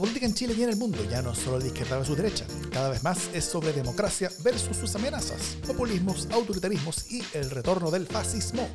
[0.00, 2.16] La política en Chile y en el mundo ya no es solo de izquierda versus
[2.16, 7.90] derecha, cada vez más es sobre democracia versus sus amenazas, populismos, autoritarismos y el retorno
[7.90, 8.66] del fascismo.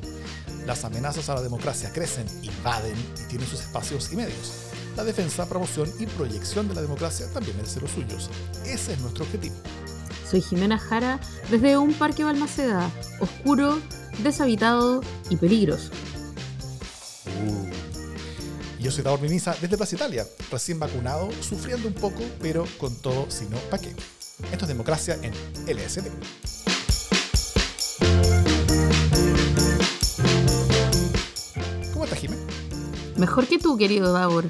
[0.66, 2.94] Las amenazas a la democracia crecen, invaden
[3.24, 4.52] y tienen sus espacios y medios.
[4.96, 8.30] La defensa, promoción y proyección de la democracia también ser los suyos.
[8.64, 9.56] Ese es nuestro objetivo.
[10.30, 11.18] Soy Jimena Jara
[11.50, 12.88] desde un parque Balmaceda,
[13.18, 13.80] oscuro,
[14.22, 15.90] deshabitado y peligroso.
[17.44, 17.85] Uh.
[18.86, 23.28] Yo soy Davor Mimisa desde Plaza Italia, recién vacunado, sufriendo un poco, pero con todo,
[23.32, 23.88] sino pa' qué.
[24.52, 25.32] Esto es democracia en
[25.66, 26.04] LSD.
[31.92, 32.40] ¿Cómo estás, Jimena?
[33.16, 34.44] Mejor que tú, querido Davor.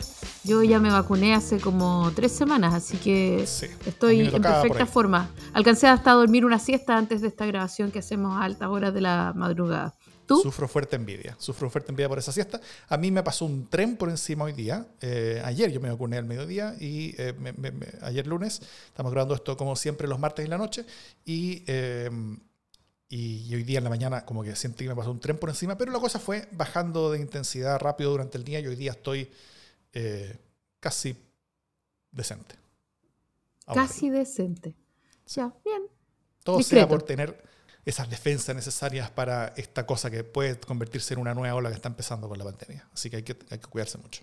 [0.45, 3.43] Yo ya me vacuné hace como tres semanas, así que
[3.87, 5.31] estoy en perfecta forma.
[5.55, 8.93] Alcancé hasta a dormir una siesta antes de esta grabación que hacemos a altas horas
[8.93, 9.95] de la madrugada.
[10.27, 10.41] ¿Tú?
[10.41, 12.61] Sufro fuerte envidia, sufro fuerte envidia por esa siesta.
[12.89, 14.85] A mí me pasó un tren por encima hoy día.
[15.01, 17.33] Eh, ayer yo me vacuné al mediodía y eh,
[18.03, 20.85] ayer lunes, estamos grabando esto como siempre los martes y la noche,
[21.25, 22.11] y, eh,
[23.09, 25.49] y, hoy día en la mañana como que sentí que me pasó un tren por
[25.49, 28.93] encima, pero la cosa fue bajando de intensidad rápido durante el día y hoy día
[28.93, 29.31] estoy
[30.81, 31.17] casi
[32.11, 32.57] decente.
[33.65, 34.75] casi decente.
[35.29, 35.83] Ya, bien.
[36.43, 37.43] Todo sea por tener
[37.87, 41.89] esas defensas necesarias para esta cosa que puede convertirse en una nueva ola que está
[41.89, 42.87] empezando con la pandemia.
[42.93, 44.23] Así que hay que, hay que cuidarse mucho.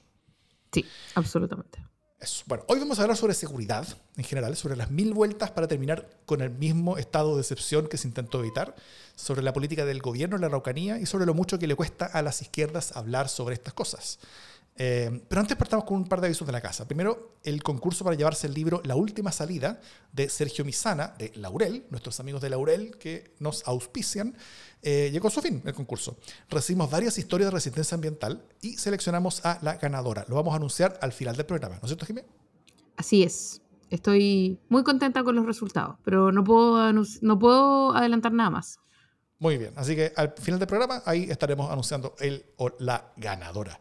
[0.73, 1.80] Sí, absolutamente.
[2.20, 2.44] Eso.
[2.45, 6.09] Bueno, hoy vamos a hablar sobre seguridad en general, sobre las mil vueltas para terminar
[6.25, 8.75] con el mismo estado de excepción que se intentó evitar,
[9.16, 12.05] sobre la política del gobierno en la Araucanía y sobre lo mucho que le cuesta
[12.05, 14.20] a las izquierdas hablar sobre estas cosas.
[14.75, 16.88] Eh, pero antes partamos con un par de avisos de la casa.
[16.88, 19.80] Primero, el concurso para llevarse el libro La Última Salida
[20.11, 24.35] de Sergio Misana, de Laurel, nuestros amigos de Laurel que nos auspician,
[24.81, 26.17] eh, llegó a su fin el concurso.
[26.49, 30.25] Recibimos varias historias de resistencia ambiental y seleccionamos a la ganadora.
[30.27, 32.31] Lo vamos a anunciar al final del programa, ¿no es cierto, Jiménez?
[32.97, 33.61] Así es.
[33.91, 38.80] Estoy muy contenta con los resultados, pero no puedo, no puedo adelantar nada más.
[39.37, 43.80] Muy bien, así que al final del programa ahí estaremos anunciando el o la ganadora.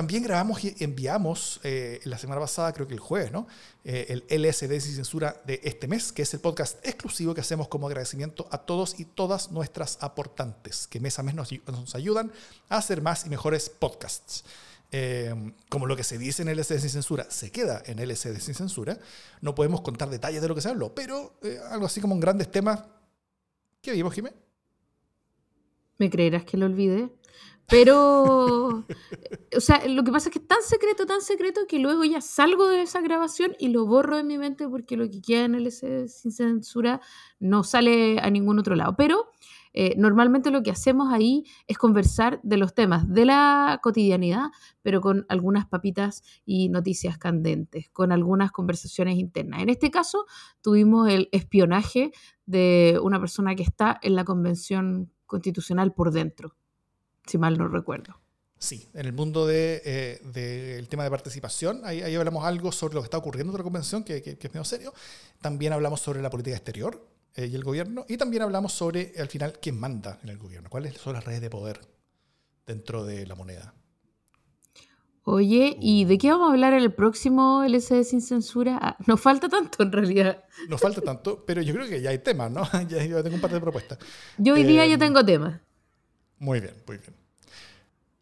[0.00, 3.46] También grabamos y enviamos eh, la semana pasada, creo que el jueves, ¿no?
[3.84, 7.68] Eh, el LSD sin censura de este mes, que es el podcast exclusivo que hacemos
[7.68, 12.32] como agradecimiento a todos y todas nuestras aportantes, que mes a mes nos, nos ayudan
[12.70, 14.42] a hacer más y mejores podcasts.
[14.90, 15.34] Eh,
[15.68, 18.98] como lo que se dice en LSD sin censura se queda en LSD sin censura,
[19.42, 21.34] no podemos contar detalles de lo que se habló, pero
[21.68, 22.84] algo así como en grandes temas.
[23.82, 24.32] ¿Qué vimos, Jimé?
[25.98, 27.10] ¿Me creerás que lo olvidé?
[27.70, 28.84] Pero,
[29.56, 32.20] o sea, lo que pasa es que es tan secreto, tan secreto, que luego ya
[32.20, 35.54] salgo de esa grabación y lo borro de mi mente porque lo que queda en
[35.54, 37.00] el S sin censura
[37.38, 38.96] no sale a ningún otro lado.
[38.96, 39.30] Pero
[39.72, 44.46] eh, normalmente lo que hacemos ahí es conversar de los temas de la cotidianidad,
[44.82, 49.62] pero con algunas papitas y noticias candentes, con algunas conversaciones internas.
[49.62, 50.26] En este caso,
[50.60, 52.10] tuvimos el espionaje
[52.46, 56.56] de una persona que está en la convención constitucional por dentro
[57.30, 58.20] si mal no recuerdo.
[58.58, 63.00] Sí, en el mundo del de, tema de participación, ahí, ahí, hablamos algo sobre lo
[63.00, 64.92] que está ocurriendo en la convención, que, que, es medio serio.
[65.40, 67.02] También hablamos sobre la política exterior
[67.36, 68.04] eh, y el gobierno.
[68.06, 71.40] Y también hablamos sobre, al final, quién manda en el gobierno, cuáles son las redes
[71.40, 71.80] de poder
[72.66, 73.72] dentro de la moneda.
[75.24, 78.78] Oye, ¿y de qué vamos a hablar en el próximo LCD sin censura?
[78.82, 80.44] Ah, nos falta tanto en realidad.
[80.68, 82.62] Nos falta tanto, pero yo creo que ya hay temas, ¿no?
[82.88, 83.98] ya yo tengo un par de propuestas.
[84.36, 85.60] Yo hoy día ya eh, tengo temas.
[86.38, 87.19] Muy bien, muy bien.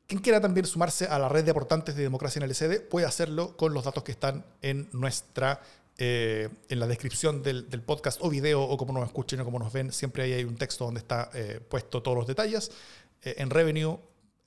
[0.08, 3.04] Quien quiera también sumarse a la red de aportantes de Democracia en el LCD puede
[3.04, 5.60] hacerlo con los datos que están en nuestra
[5.98, 9.70] eh, en la descripción del, podcast o video o como nos escuchen o como nos
[9.70, 12.70] ven, siempre ahí hay un texto donde está eh, puesto todos los detalles.
[13.22, 13.98] Eh, en Revenue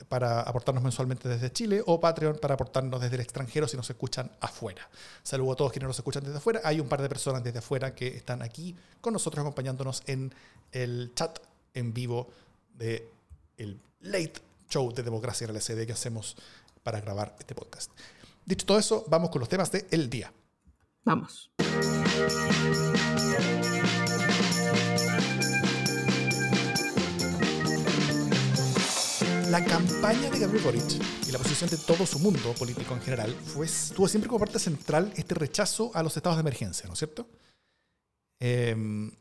[0.10, 4.32] para aportarnos mensualmente desde Chile o Patreon para aportarnos desde el extranjero si nos escuchan
[4.40, 4.90] afuera.
[5.22, 6.62] Saludo a todos quienes nos escuchan desde afuera.
[6.64, 10.34] Hay un par de personas desde afuera que están aquí con nosotros acompañándonos en
[10.72, 11.38] el chat
[11.76, 12.30] en vivo
[12.80, 13.08] de
[13.58, 16.36] el late show de democracia en la LCD que hacemos
[16.82, 17.92] para grabar este podcast.
[18.46, 20.34] Dicho todo eso, vamos con los temas del el día.
[21.04, 21.52] Vamos.
[29.50, 33.34] La campaña de Gabriel Boric y la posición de todo su mundo político en general
[33.34, 37.00] fue, tuvo siempre como parte central este rechazo a los estados de emergencia, ¿no es
[37.00, 37.28] cierto?
[38.40, 39.12] Em,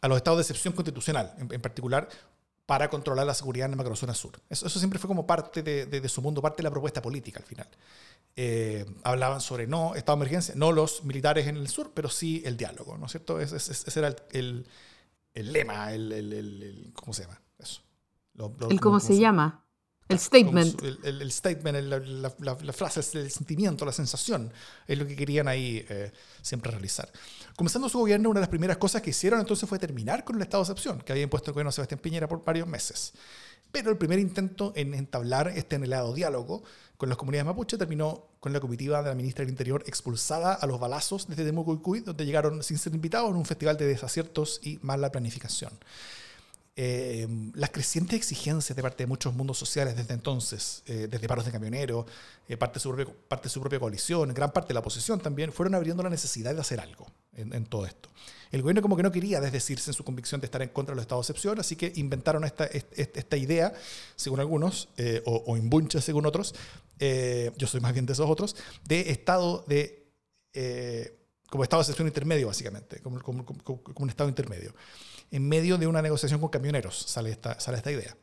[0.00, 2.08] a los estados de excepción constitucional, en, en, particular
[2.66, 4.40] para controlar la seguridad en la macrozona sur.
[4.48, 7.46] Eso, eso siempre fue como parte de, su mundo, parte de la propuesta política al
[7.46, 7.68] final.
[8.36, 12.42] Eh, hablaban sobre no estado de emergencia, no los militares en el sur, pero sí
[12.44, 13.38] el diálogo, ¿no es cierto?
[13.38, 14.66] Ese, era el,
[15.34, 17.40] lema, el, ¿cómo se llama?
[17.58, 17.82] Eso.
[18.70, 19.64] ¿El cómo, se, llama?
[20.08, 20.82] El statement.
[21.04, 21.78] el, statement,
[22.40, 24.52] la, frase, el sentimiento, la sensación,
[24.88, 26.10] es lo que querían ahí eh,
[26.42, 27.10] siempre realizar.
[27.56, 30.42] Comenzando su gobierno, una de las primeras cosas que hicieron entonces fue terminar con el
[30.42, 33.12] estado de excepción que había impuesto el gobierno de Sebastián Piñera por varios meses.
[33.70, 36.64] Pero el primer intento en entablar este anhelado diálogo
[36.96, 40.66] con las comunidades mapuche terminó con la comitiva de la ministra del Interior expulsada a
[40.66, 44.80] los balazos desde Temuco donde llegaron sin ser invitados en un festival de desaciertos y
[44.82, 45.72] mala planificación.
[46.76, 51.44] Eh, las crecientes exigencias de parte de muchos mundos sociales desde entonces, eh, desde paros
[51.44, 52.06] de camioneros,
[52.48, 55.20] eh, parte, de su propia, parte de su propia coalición, gran parte de la oposición
[55.20, 57.06] también, fueron abriendo la necesidad de hacer algo
[57.36, 58.08] en, todo esto.
[58.50, 60.96] El gobierno como que no quería desdecirse en su convicción de estar en contra de
[60.96, 63.72] los estados de excepción, así que inventaron esta, esta, idea,
[64.16, 64.88] según algunos,
[65.24, 66.54] o, o bunche según otros,
[66.98, 70.06] yo soy más bien de esos otros, de estado de...
[71.50, 74.74] como estado de excepción intermedio, básicamente, como, como, como un estado intermedio
[75.34, 78.16] en medio de una negociación con camioneros, sale esta, sale esta idea.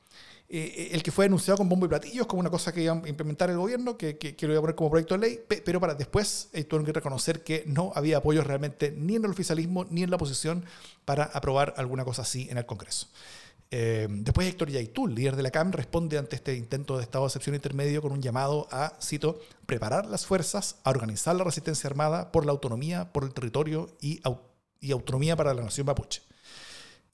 [0.53, 2.91] Eh, eh, el que fue anunciado con bombo y platillos como una cosa que iba
[2.91, 5.79] a implementar el gobierno, que, que, lo iba a poner como proyecto de ley, pero
[5.79, 9.85] para después eh, tuvieron que reconocer que no había apoyo realmente ni en el oficialismo
[9.89, 10.65] ni en la oposición
[11.05, 13.07] para aprobar alguna cosa así en el Congreso.
[13.69, 17.55] después Héctor Yaitul, líder de la CAM, responde ante este intento de estado de excepción
[17.55, 22.45] intermedio con un llamado a, cito, preparar las fuerzas, a organizar la resistencia armada por
[22.45, 24.21] la autonomía, por el territorio y,
[24.81, 26.23] y autonomía para la nación mapuche.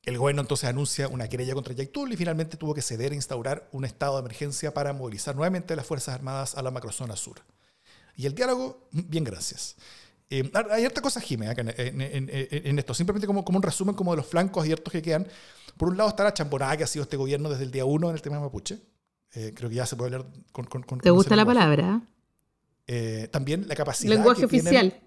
[0.07, 3.67] El gobierno entonces anuncia una querella contra Yaitul y finalmente tuvo que ceder e instaurar
[3.73, 7.41] un estado de emergencia para movilizar nuevamente las Fuerzas Armadas a la macrozona sur.
[8.15, 9.75] Y el diálogo, bien, gracias.
[10.29, 14.27] Eh, hay harta cosa, Jimé, en, esto, simplemente como, como un resumen como de los
[14.27, 15.27] flancos abiertos que quedan.
[15.75, 18.07] Por un lado está la chamborada que ha sido este gobierno desde el día uno
[18.07, 18.79] en el tema de mapuche.
[19.33, 20.63] Eh, creo que ya se puede hablar con...
[20.67, 22.01] con, ¿Te gusta la palabra?
[22.87, 24.13] Eh, también la capacidad...
[24.13, 25.01] Lenguaje oficial.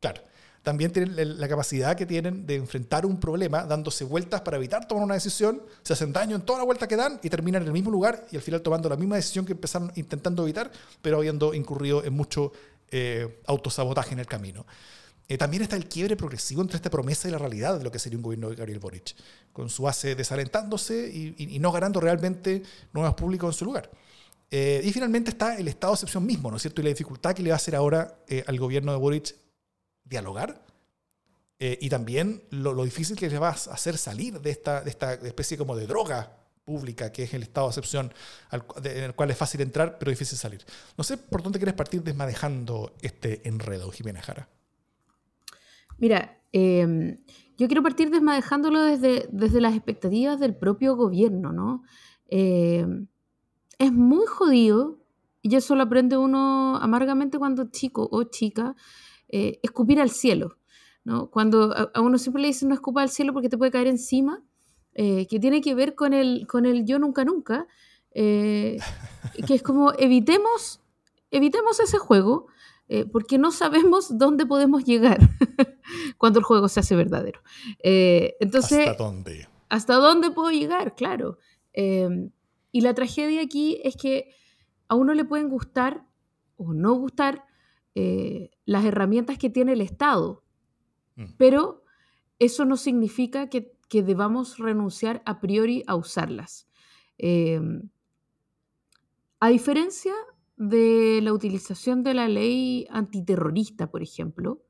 [0.00, 0.22] claro
[0.66, 5.04] también tienen la capacidad que tienen de enfrentar un problema dándose vueltas para evitar tomar
[5.04, 7.72] una decisión, se hacen daño en toda la vuelta que dan y terminan en el
[7.72, 11.54] mismo lugar y al final tomando la misma decisión que empezaron intentando evitar, pero habiendo
[11.54, 12.50] incurrido en mucho
[12.90, 14.66] eh, autosabotaje en el camino.
[15.28, 18.00] Eh, también está el quiebre progresivo entre esta promesa y la realidad de lo que
[18.00, 19.14] sería un gobierno de Gabriel Boric,
[19.52, 21.08] con su base desalentándose
[21.38, 23.88] y, no ganando realmente nuevos públicos en su lugar.
[24.50, 26.80] Eh, y finalmente está el estado de excepción mismo, ¿no es cierto?
[26.80, 28.18] Y la dificultad que le va a hacer ahora
[28.48, 29.45] al gobierno de Boric
[30.08, 30.64] dialogar
[31.58, 35.14] eh, y también lo, difícil que les va a hacer salir de esta, de esta
[35.14, 38.12] especie como de droga pública que es el estado de excepción
[38.50, 40.64] en el cual es fácil entrar pero difícil salir.
[40.98, 44.48] No sé por dónde quieres partir desmadejando este enredo, Jimena Jara.
[45.98, 47.16] Mira, em,
[47.56, 51.84] yo quiero partir desmadejándolo desde, desde las expectativas del propio gobierno, ¿no?
[52.28, 53.06] Em,
[53.78, 54.98] es muy jodido,
[55.40, 58.74] y eso lo aprende uno amargamente cuando chico o chica,
[59.28, 60.58] eh, escupir al cielo.
[61.04, 61.30] ¿no?
[61.30, 64.42] Cuando a, uno siempre le dicen no escupa al cielo porque te puede caer encima,
[64.94, 67.66] eh, que tiene que ver con el, con el yo nunca nunca,
[68.12, 68.78] eh,
[69.46, 70.80] que es como evitemos,
[71.30, 72.46] evitemos ese juego
[73.10, 75.18] porque no sabemos dónde podemos llegar
[76.18, 77.40] cuando el juego se hace verdadero.
[77.82, 79.48] entonces, ¿Hasta dónde?
[79.68, 80.94] ¿Hasta dónde puedo llegar?
[80.94, 81.38] Claro.
[81.74, 84.30] y la tragedia aquí es que
[84.86, 86.06] a uno le pueden gustar
[86.56, 87.44] o no gustar
[87.94, 90.44] eh, las herramientas que tiene el Estado,
[91.14, 91.36] mm.
[91.38, 91.84] pero
[92.38, 96.68] eso no significa que, debamos renunciar a priori a usarlas.
[97.16, 97.88] Em,
[99.40, 100.12] a diferencia
[100.56, 104.62] de la utilización de la ley antiterrorista, por ejemplo,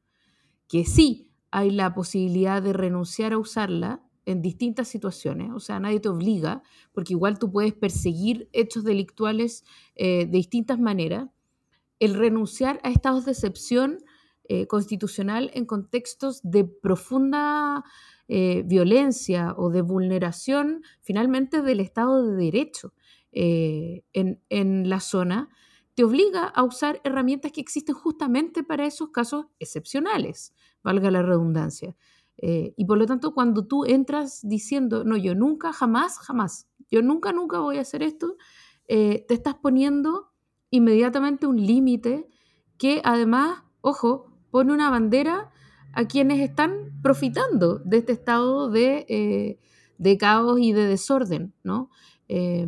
[0.69, 6.01] que sí hay la posibilidad de renunciar a usarla en distintas situaciones, o sea, nadie
[6.01, 6.63] te obliga,
[6.93, 11.29] porque igual tú puedes perseguir hechos delictuales eh, de distintas maneras,
[11.99, 13.99] el renunciar a estados de excepción
[14.49, 17.83] eh, constitucional en contextos de profunda
[18.29, 22.93] eh, violencia o de vulneración finalmente del Estado de Derecho
[23.33, 25.49] eh, en, la zona,
[25.95, 31.97] te obliga a usar herramientas que existen justamente para esos casos excepcionales, valga la redundancia.
[32.39, 37.33] y por lo tanto, cuando tú entras diciendo, no, yo nunca, jamás, jamás, yo nunca,
[37.33, 38.37] nunca voy a hacer esto,
[38.87, 40.36] te estás poniendo
[40.71, 42.29] inmediatamente un límite
[42.79, 45.51] que además, ojo, pone una bandera
[45.93, 51.91] a quienes están profitando de este estado de, eh, caos y de desorden, ¿no?
[52.29, 52.67] Eh,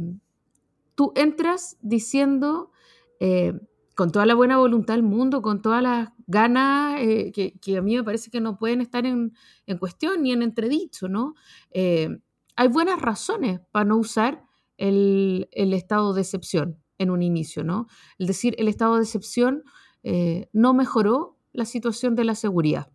[0.95, 2.73] tú entras diciendo,
[3.21, 3.53] eh,
[3.95, 8.05] con toda la buena voluntad del mundo, con todas las ganas que, a mí me
[8.05, 9.33] parece que no pueden estar en,
[9.79, 11.35] cuestión ni en entredicho, ¿no?
[11.75, 14.45] hay buenas razones para no usar
[14.77, 17.87] el, el estado de excepción en un inicio, ¿no?
[18.19, 19.63] Es decir, el estado de excepción
[20.03, 22.91] eh, no mejoró la situación de la seguridad.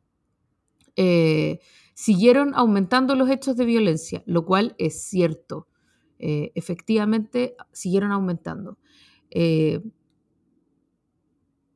[0.96, 1.60] Eh,
[1.96, 5.68] siguieron aumentando los hechos de violencia, lo cual es cierto.
[6.20, 8.78] eh, efectivamente siguieron aumentando.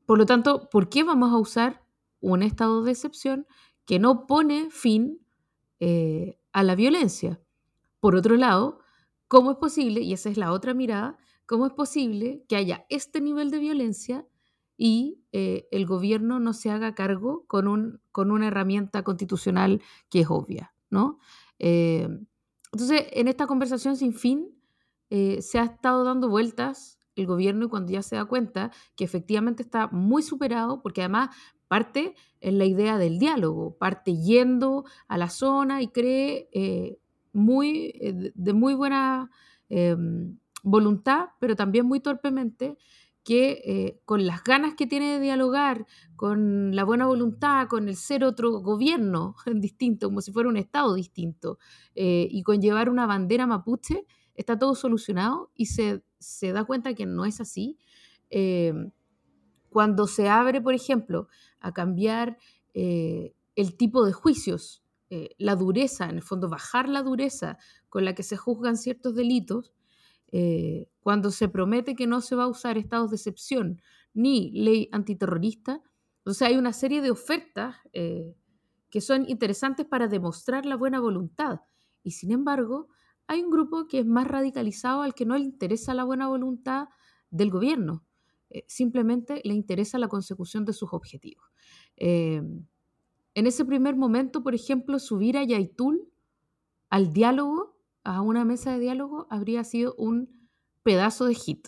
[0.05, 1.84] Por lo tanto, ¿por qué vamos a usar
[2.22, 3.46] un estado de excepción
[3.86, 5.19] que no pone fin
[6.53, 7.41] a la violencia?
[8.00, 8.79] Por otro lado,
[9.27, 13.21] ¿cómo es posible, y esa es la otra mirada, cómo es posible que haya este
[13.21, 14.27] nivel de violencia
[14.79, 20.27] y el gobierno no se haga cargo con, un, con, una herramienta constitucional que es
[20.29, 20.73] obvia?
[20.91, 21.17] ¿no?
[21.57, 24.55] entonces, en esta conversación sin fin,
[25.09, 29.63] se ha estado dando vueltas el gobierno y cuando ya se da cuenta que efectivamente
[29.63, 31.35] está muy superado, porque además
[31.67, 36.99] parte en la idea del diálogo, parte yendo a la zona y cree eh,
[37.33, 39.29] muy, eh, de muy buena
[39.69, 40.37] em,
[40.69, 42.77] voluntad, pero también muy torpemente,
[43.24, 47.95] que eh, con las ganas que tiene de dialogar, con la buena voluntad, con el
[47.97, 51.59] ser otro gobierno distinto, como si fuera un Estado distinto,
[51.93, 54.05] y con llevar una bandera mapuche,
[54.38, 56.03] está todo solucionado y se,
[56.53, 57.77] da cuenta que no es así.
[58.29, 58.74] Eh,
[59.69, 61.27] cuando se abre, por ejemplo,
[61.59, 62.38] a cambiar
[62.74, 67.57] eh, el tipo de juicios, eh, la dureza, en el fondo bajar la dureza
[67.89, 69.74] con la que se juzgan ciertos delitos,
[71.00, 73.81] cuando se promete que no se va a usar estados de excepción
[74.13, 75.81] ni ley antiterrorista,
[76.19, 77.77] entonces hay una serie de ofertas
[78.89, 81.62] que son interesantes para demostrar la buena voluntad.
[82.03, 82.89] Y sin embargo,
[83.27, 86.88] hay un grupo que es más radicalizado al que no le interesa la buena voluntad
[87.29, 88.05] del gobierno,
[88.50, 91.46] eh, simplemente le interesa la consecución de sus objetivos.
[91.98, 92.41] Eh,
[93.34, 96.10] en ese primer momento, por ejemplo, subir a Yaitul
[96.89, 97.76] al diálogo,
[98.07, 100.49] a una mesa de diálogo, habría sido un
[100.81, 101.67] pedazo de hit.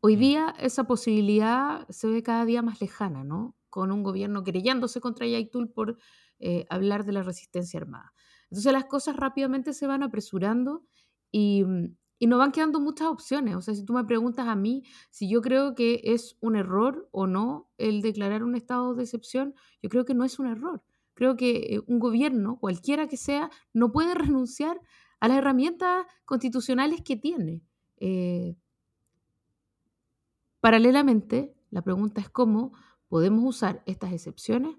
[0.00, 0.20] Hoy mm.
[0.20, 3.56] día esa posibilidad se ve cada día más lejana, ¿no?
[3.70, 5.96] Con un gobierno querellándose contra Yaitul por
[6.40, 8.12] eh, hablar de la resistencia armada.
[8.50, 10.84] Entonces las cosas rápidamente se van apresurando
[11.32, 13.56] y, mm, y no van quedando muchas opciones.
[13.56, 17.08] O sea, si tú me preguntas a mí si yo creo que es un error
[17.12, 20.82] o no el declarar un estado de excepción, yo creo que no es un error.
[21.14, 24.78] Creo que eh, un gobierno, cualquiera que sea, no puede renunciar
[25.20, 27.62] a las herramientas constitucionales que tiene.
[27.98, 28.56] Eh,
[30.60, 32.72] paralelamente, la pregunta es cómo
[33.08, 34.76] podemos usar estas excepciones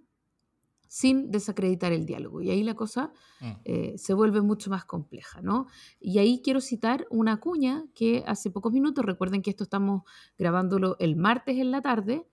[0.87, 2.41] sin desacreditar el diálogo.
[2.41, 3.51] Y ahí la cosa mm.
[3.65, 5.67] eh, se vuelve mucho más compleja, ¿no?
[5.99, 10.03] Y ahí quiero citar una cuña que hace pocos minutos, recuerden que esto estamos
[10.37, 12.25] grabándolo el martes en la tarde,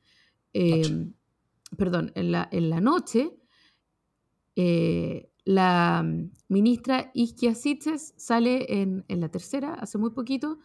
[0.52, 1.14] em,
[1.76, 3.36] perdón, en la, en la noche,
[4.56, 6.04] eh, la
[6.48, 10.58] ministra Isquia Siches sale en, en, la tercera, hace muy poquito,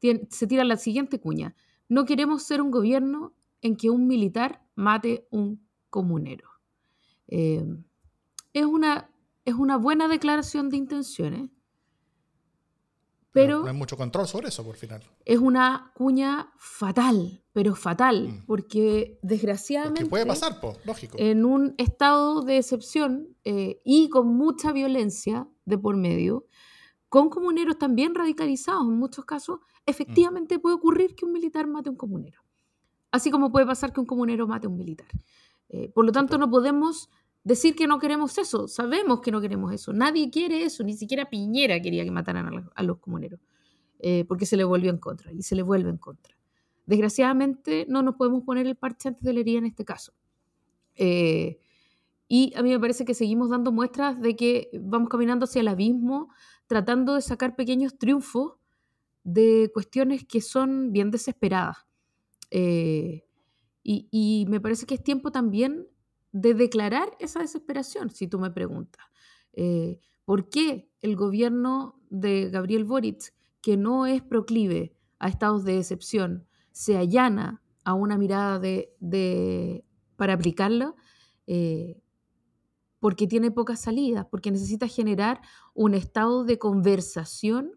[0.00, 1.54] se tira la siguiente cuña.
[1.88, 6.48] No queremos ser un gobierno en que un militar mate un comunero.
[7.28, 7.84] Em,
[8.52, 9.10] es, una,
[9.44, 11.50] es una buena declaración de intenciones,
[13.32, 13.60] pero...
[13.60, 15.02] No, hay mucho control sobre eso por final.
[15.24, 18.46] Es una cuña fatal, pero fatal, mm.
[18.46, 20.06] porque desgraciadamente...
[20.06, 21.16] puede pasar, lógico.
[21.18, 26.46] En un estado de excepción eh, y con mucha violencia de por medio,
[27.08, 31.92] con comuneros también radicalizados en muchos casos, efectivamente puede ocurrir que un militar mate a
[31.92, 32.40] un comunero.
[33.10, 35.08] Así como puede pasar que un comunero mate a un militar.
[35.68, 37.10] Eh, por lo tanto, no podemos
[37.44, 38.68] decir que no queremos eso.
[38.68, 39.92] Sabemos que no queremos eso.
[39.92, 40.84] Nadie quiere eso.
[40.84, 43.40] Ni siquiera Piñera quería que mataran a, los comuneros.
[43.98, 46.36] Eh, porque se le volvió en contra y se le vuelve en contra.
[46.86, 50.12] Desgraciadamente no nos podemos poner el parche antes de la herida en este caso.
[50.96, 51.58] Eh,
[52.28, 55.68] y a mí me parece que seguimos dando muestras de que vamos caminando hacia el
[55.68, 56.30] abismo,
[56.66, 58.54] tratando de sacar pequeños triunfos
[59.22, 61.86] de cuestiones que son bien desesperadas.
[62.50, 63.24] Eh,
[63.84, 65.88] y, me parece que es tiempo también
[66.32, 69.04] de declarar esa desesperación, si tú me preguntas.
[69.52, 75.78] Eh, ¿Por qué el gobierno de Gabriel Boric, que no es proclive a estados de
[75.78, 79.84] excepción, se allana a una mirada de,
[80.16, 80.96] para aplicarlo?
[81.46, 82.02] Eh,
[82.98, 85.40] porque tiene pocas salidas, porque necesita generar
[85.74, 87.72] un estado de conversación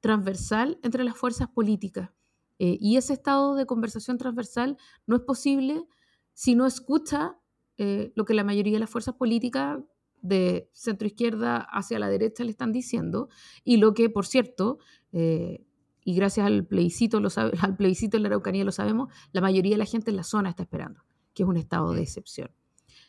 [0.00, 2.10] transversal entre las fuerzas políticas.
[2.58, 4.76] Eh, y ese estado de conversación transversal
[5.06, 5.86] no es posible
[6.32, 7.38] si no escucha
[7.78, 9.78] eh, lo que la mayoría de las fuerzas políticas
[10.22, 13.28] de centro izquierda hacia la derecha le están diciendo
[13.64, 14.78] y lo que, por cierto,
[15.12, 15.66] eh,
[16.02, 19.72] y gracias al plebiscito, lo sabe, al plebiscito en la Araucanía lo sabemos, la mayoría
[19.72, 21.02] de la gente en la zona está esperando,
[21.34, 22.50] que es un estado de excepción.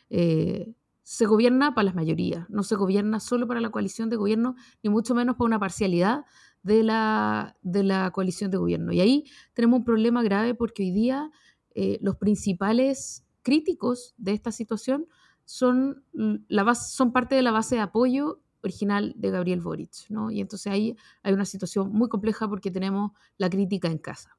[0.09, 4.55] Eh, se gobierna para las mayorías, no se gobierna solo para la coalición de gobierno,
[4.83, 6.25] ni mucho menos para una parcialidad
[6.63, 8.91] de la, de la coalición de gobierno.
[8.91, 11.31] Y ahí tenemos un problema grave porque hoy día
[12.01, 15.07] los principales críticos de esta situación
[15.45, 16.03] son,
[16.49, 20.31] la son parte de la base de apoyo original de Gabriel Boric, ¿no?
[20.31, 24.37] Y entonces ahí hay una situación muy compleja porque tenemos la crítica en casa.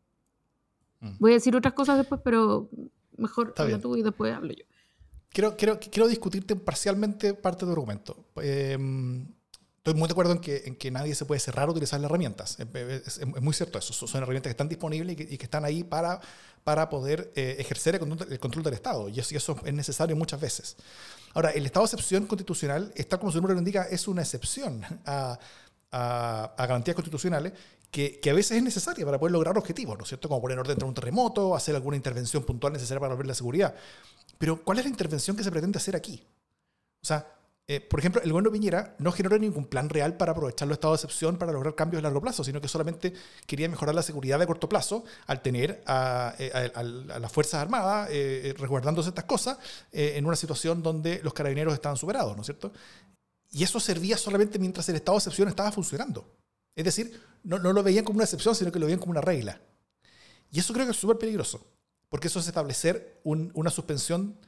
[1.00, 1.12] Mm.
[1.20, 2.68] Voy a decir otras cosas después, pero
[3.16, 4.66] mejor habla tú y después hablo yo.
[5.30, 8.26] Quiero, quiero, quiero discutirte parcialmente parte de tu argumento.
[8.42, 8.76] Eh,
[9.88, 12.10] estoy muy de acuerdo en que, en que nadie se puede cerrar a utilizar las
[12.10, 12.58] herramientas.
[12.60, 13.92] Es, muy cierto eso.
[13.92, 16.20] Son herramientas que están disponibles y que, están ahí para,
[16.64, 19.08] para poder eh, ejercer el control, del Estado.
[19.08, 20.76] Y eso, eso, es necesario muchas veces.
[21.34, 24.82] Ahora, el estado de excepción constitucional, está como su nombre lo indica, es una excepción
[25.06, 25.38] a,
[25.92, 27.52] a, a garantías constitucionales
[27.90, 30.28] que, que, a veces es necesaria para poder lograr objetivos, ¿no es cierto?
[30.28, 33.74] Como poner orden entre un terremoto, hacer alguna intervención puntual necesaria para volver la seguridad.
[34.38, 36.26] Pero, ¿cuál es la intervención que se pretende hacer aquí?
[37.02, 37.37] O sea,
[37.70, 41.02] eh, por ejemplo, el gobierno Piñera no generó ningún plan real para aprovechar los estados
[41.02, 43.12] de excepción para lograr cambios a largo plazo, sino que solamente
[43.46, 46.72] quería mejorar la seguridad de corto plazo al tener a, eh,
[47.20, 49.58] las Fuerzas Armadas eh, resguardando ciertas cosas
[49.92, 52.72] en una situación donde los carabineros estaban superados, ¿no es cierto?
[53.50, 56.26] Y eso servía solamente mientras el estado de excepción estaba funcionando.
[56.74, 59.20] Es decir, no, no lo veían como una excepción, sino que lo veían como una
[59.20, 59.60] regla.
[60.50, 61.66] Y eso creo que es súper peligroso,
[62.08, 64.38] porque eso es establecer una suspensión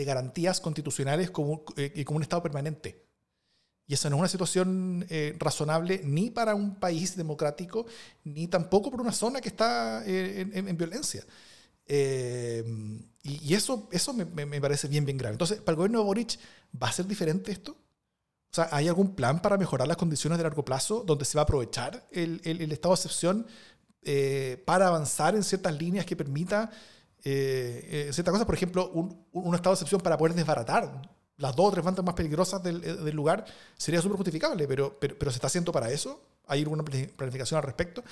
[0.00, 3.04] de garantías constitucionales como, eh, como un Estado permanente.
[3.86, 7.84] Y esa no es una situación eh, razonable ni para un país democrático,
[8.24, 11.26] ni tampoco para una zona que está eh, en, violencia.
[11.86, 15.34] y, eso, eso me, me, parece bien, bien grave.
[15.34, 16.38] Entonces, ¿para el gobierno de Boric
[16.82, 17.72] va a ser diferente esto?
[17.72, 21.42] O sea, ¿hay algún plan para mejorar las condiciones de largo plazo donde se va
[21.42, 23.46] a aprovechar el, el, el estado de excepción
[24.64, 26.70] para avanzar en ciertas líneas que permita
[27.22, 31.02] eh, eh, ciertas cosas, por ejemplo, un, un, estado de excepción para poder desbaratar
[31.40, 33.44] las dos o tres bandas más peligrosas del, eh, del lugar
[33.76, 36.20] sería súper justificable, pero, pero, pero, se está haciendo para eso.
[36.46, 38.04] ¿Hay alguna planificación al respecto?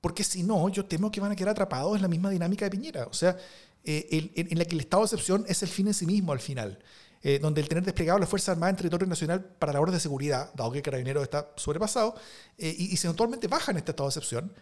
[0.00, 2.70] Porque si no, yo temo que van a quedar atrapados en la misma dinámica de
[2.70, 3.06] Piñera.
[3.06, 3.36] O sea,
[3.84, 6.40] eh, en, la que el estado de excepción es el fin en sí mismo al
[6.40, 6.78] final.
[7.40, 10.70] donde el tener desplegado las Fuerzas Armadas en territorio nacional para labores de seguridad, dado
[10.70, 12.14] que el carabinero está sobrepasado,
[12.56, 14.52] y, y, se eventualmente baja en este estado de excepción,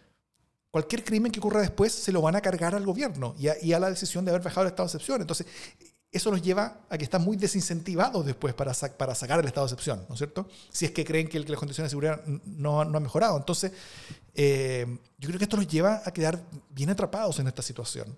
[0.75, 3.89] cualquier crimen que ocurra después se lo van a cargar al gobierno y a, la
[3.89, 5.21] decisión de haber bajado el estado de excepción.
[5.21, 5.47] Entonces,
[6.11, 10.05] eso nos lleva a que están muy desincentivados después para, sacar el estado de excepción,
[10.09, 10.49] ¿no es cierto?
[10.69, 13.37] Si es que creen que, las condiciones de seguridad no, no han mejorado.
[13.37, 13.71] Entonces,
[14.33, 14.85] eh,
[15.17, 18.13] yo creo que esto nos lleva a quedar bien atrapados en esta situación.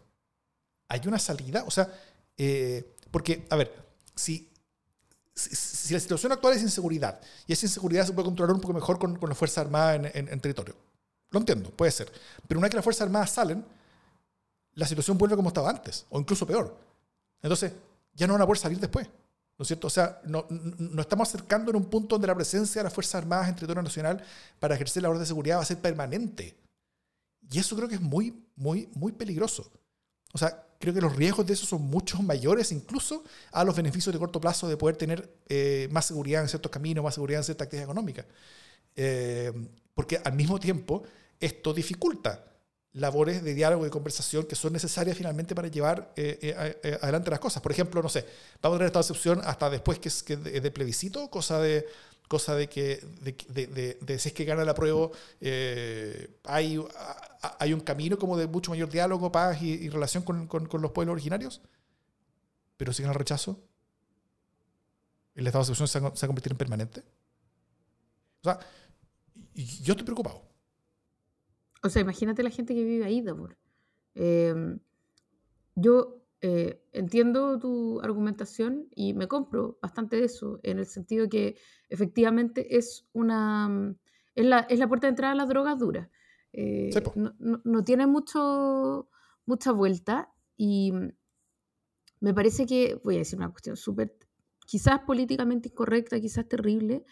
[0.88, 1.64] ¿Hay una salida?
[1.68, 1.94] O sea,
[2.40, 3.72] eh, porque, a ver,
[4.16, 4.52] si,
[5.92, 9.16] la situación actual es inseguridad y esa inseguridad se puede controlar un poco mejor con,
[9.16, 9.68] con las Fuerzas
[10.12, 10.76] en territorio,
[11.30, 12.12] lo entiendo, puede ser.
[12.48, 13.66] Pero una vez que las Fuerzas Armadas salen,
[14.74, 16.78] la situación vuelve como estaba antes, o incluso peor.
[17.42, 17.74] Entonces,
[18.14, 19.08] ya no van a poder salir después.
[19.58, 19.88] ¿No es cierto?
[19.88, 23.16] O sea, no, no, estamos acercando en un punto donde la presencia de las Fuerzas
[23.16, 24.24] Armadas en territorio nacional
[24.60, 26.56] para ejercer la orden de seguridad va a ser permanente.
[27.50, 29.72] Y eso creo que es muy, muy, muy peligroso.
[30.34, 34.14] O sea, creo que los riesgos de eso son muchos mayores incluso a los beneficios
[34.14, 37.46] de corto plazo de poder tener eh, más seguridad en ciertos caminos, más seguridad en
[37.46, 38.26] cierta actividad económica.
[38.96, 39.52] Eh,
[39.98, 41.02] porque al mismo tiempo
[41.40, 42.46] esto dificulta
[42.94, 46.38] labores de diálogo y conversación que son necesarias finalmente para llevar eh,
[46.84, 47.64] eh, adelante las cosas.
[47.64, 48.24] Por ejemplo, no sé,
[48.62, 51.88] vamos a tener esta excepción hasta después que es, que de, plebiscito, cosa de
[52.28, 55.10] cosa de que de, de, si es que gana la prueba
[56.44, 56.80] hay,
[57.58, 61.14] hay un camino como de mucho mayor diálogo, paz y, relación con, con, los pueblos
[61.14, 61.62] originarios,
[62.78, 63.60] pero si gana el rechazo,
[65.34, 67.04] el estado de excepción se va a convertir en permanente.
[68.42, 68.60] O sea,
[69.66, 70.44] yo estoy preocupado.
[71.84, 73.58] O sea, imagínate la gente que vive ahí, Davor.
[74.16, 74.80] Em,
[75.76, 81.56] yo eh, entiendo tu argumentación y me compro bastante de eso, en el sentido que
[81.90, 83.96] efectivamente es una
[84.38, 86.10] es la, es la puerta de entrada a las drogas duras.
[86.54, 89.10] Eh, no, no, tiene mucho,
[89.48, 90.94] mucha vuelta y
[92.20, 94.16] me parece que, voy a decir una cuestión súper,
[94.68, 97.04] quizás políticamente incorrecta, quizás terrible,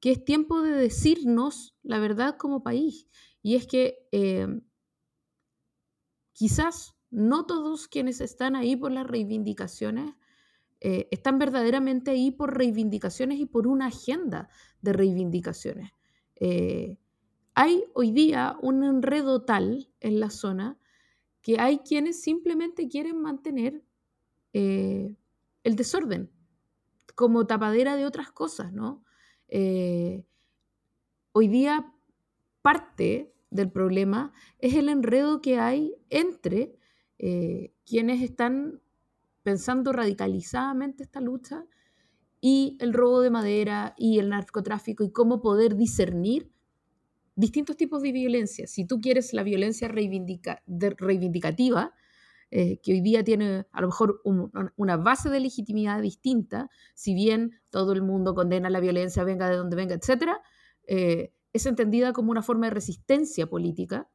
[0.00, 3.08] que es tiempo de decirnos la verdad como país.
[3.42, 4.62] Y es que em,
[6.32, 10.14] quizás no todos quienes están ahí por las reivindicaciones
[10.80, 14.48] eh, están verdaderamente ahí por reivindicaciones y por una agenda
[14.82, 15.90] de reivindicaciones.
[16.36, 16.98] Eh,
[17.54, 20.78] hay hoy día un enredo tal en la zona
[21.40, 23.82] que hay quienes simplemente quieren mantener
[24.52, 25.14] eh,
[25.64, 26.30] el desorden
[27.14, 29.02] como tapadera de otras cosas, ¿no?
[29.48, 30.24] Eh,
[31.32, 31.92] hoy día
[32.62, 36.76] parte del problema es el enredo que hay entre
[37.18, 38.80] eh, quienes están
[39.42, 41.64] pensando radicalizadamente esta lucha
[42.40, 46.50] y el robo de madera y el narcotráfico y cómo poder discernir
[47.36, 48.66] distintos tipos de violencia.
[48.66, 51.94] Si tú quieres la violencia reivindicativa,
[52.50, 57.60] eh, que hoy día tiene a lo mejor una base de legitimidad distinta, si bien
[57.70, 60.32] todo el mundo condena la violencia, venga de donde venga, etc.,
[60.86, 64.08] eh, es entendida como una forma de resistencia política,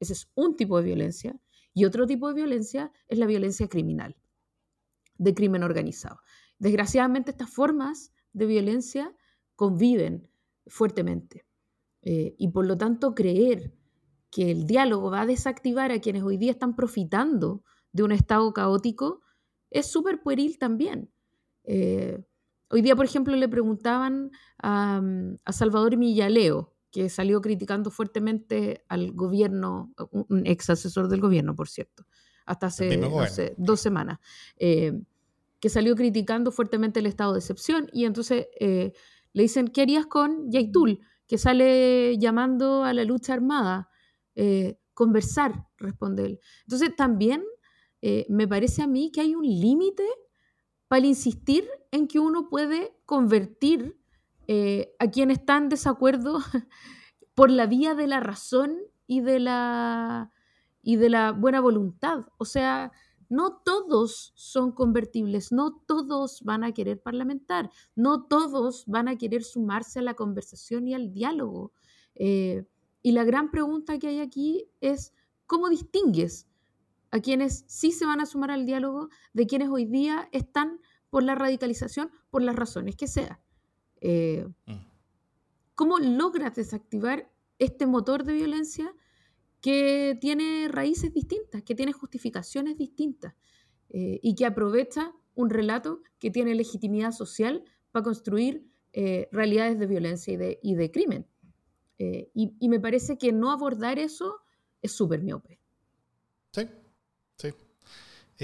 [0.00, 1.36] ese es un tipo de violencia,
[1.74, 4.16] y otro tipo de violencia es la violencia criminal,
[5.18, 6.20] de crimen organizado.
[6.58, 9.14] Desgraciadamente estas formas de violencia
[9.56, 10.30] conviven
[10.66, 11.46] fuertemente.
[12.02, 13.74] Eh, y por lo tanto creer
[14.30, 17.62] que el diálogo va a desactivar a quienes hoy día están profitando
[17.94, 19.22] de un estado caótico
[19.70, 21.10] es súper pueril también.
[21.64, 22.22] Eh,
[22.68, 24.30] hoy día, por ejemplo, le preguntaban
[24.62, 25.00] a,
[25.42, 31.68] a, Salvador Millaleo, que salió criticando fuertemente al gobierno, un ex asesor del gobierno, por
[31.68, 32.04] cierto,
[32.44, 34.18] hasta hace dos semanas,
[34.58, 34.92] eh,
[35.58, 38.92] que salió criticando fuertemente el estado de excepción y entonces le
[39.42, 41.00] dicen, ¿qué harías con Yaitul?
[41.26, 43.88] que sale llamando a la lucha armada.
[44.34, 46.40] Eh, conversar, responde él.
[46.62, 47.44] Entonces también
[48.06, 50.06] eh, me parece a mí que hay un límite
[50.88, 53.98] para insistir en que uno puede convertir
[54.46, 56.38] eh, a quien está en desacuerdo
[57.34, 60.30] por la vía de la razón y de la,
[60.82, 62.26] y de la buena voluntad.
[62.36, 62.92] O sea,
[63.30, 69.44] no todos son convertibles, no todos van a querer parlamentar, no todos van a querer
[69.44, 71.72] sumarse a la conversación y al diálogo.
[72.16, 72.66] Eh,
[73.00, 75.14] y la gran pregunta que hay aquí es,
[75.46, 76.50] ¿cómo distingues
[77.14, 81.22] a quienes sí se van a sumar al diálogo de quienes hoy día están por
[81.22, 83.40] la radicalización, por las razones que sea?
[84.00, 84.72] Eh, mm.
[85.76, 88.92] ¿Cómo logras desactivar este motor de violencia
[89.60, 93.34] que tiene raíces distintas, que tiene justificaciones distintas
[93.90, 99.86] eh, y que aprovecha un relato que tiene legitimidad social para construir eh, realidades de
[99.86, 101.26] violencia y de, crimen.
[101.98, 104.40] Eh, y, me parece que no abordar eso
[104.82, 105.60] es súper miope.
[106.52, 106.68] Sí.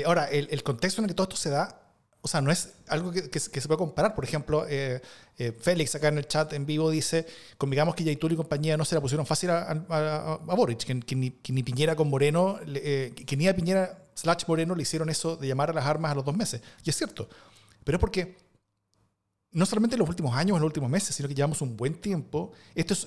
[0.04, 1.80] Ahora, el, el, contexto en el que todo esto se da
[2.22, 4.14] o sea, no es algo que, se puede comparar.
[4.14, 5.00] Por ejemplo, eh,
[5.38, 7.26] eh, Félix acá en el chat en vivo dice,
[7.56, 11.30] convigamos que Yaitul y compañía no se la pusieron fácil a, a, Boric, que, ni,
[11.62, 15.70] Piñera con Moreno, eh, que ni a Piñera slash Moreno le hicieron eso de llamar
[15.70, 16.60] a las armas a los dos meses.
[16.84, 17.28] Y es cierto.
[17.84, 18.36] Pero es porque
[19.52, 21.94] no solamente en los últimos años, en los últimos meses, sino que llevamos un buen
[22.02, 22.52] tiempo.
[22.74, 23.06] Esto es,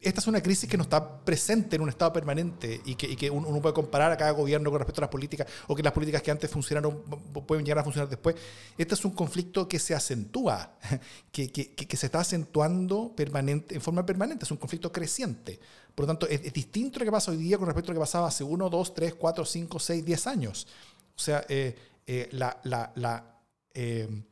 [0.00, 3.60] esta es una crisis que no está presente en un estado permanente y que, uno,
[3.62, 6.30] puede comparar a cada gobierno con respecto a las políticas o que las políticas que
[6.30, 7.02] antes funcionaron
[7.46, 8.36] pueden llegar a funcionar después.
[8.76, 10.76] Este es un conflicto que se acentúa,
[11.32, 15.58] que, se está acentuando permanente, en forma permanente, es un conflicto creciente.
[15.94, 18.04] Por lo tanto, es, distinto lo que pasa hoy día con respecto a lo que
[18.04, 20.66] pasaba hace 1, 2, 3, 4, 5, 6, 10 años.
[21.16, 21.74] O sea, eh,
[22.06, 22.28] eh,
[23.74, 24.22] eh,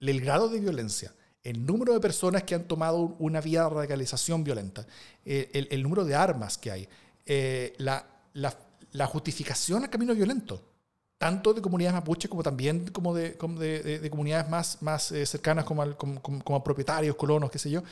[0.00, 1.14] el grado de violencia
[1.46, 4.84] el número de personas que han tomado una vía de radicalización violenta,
[5.24, 6.88] eh, el, número de armas que hay,
[7.24, 8.04] eh, la,
[9.06, 10.60] justificación al camino violento,
[11.18, 16.20] tanto de comunidades mapuches como también como de, de, comunidades más, eh, cercanas como, como,
[16.20, 17.82] como, propietarios, colonos, qué sé yo.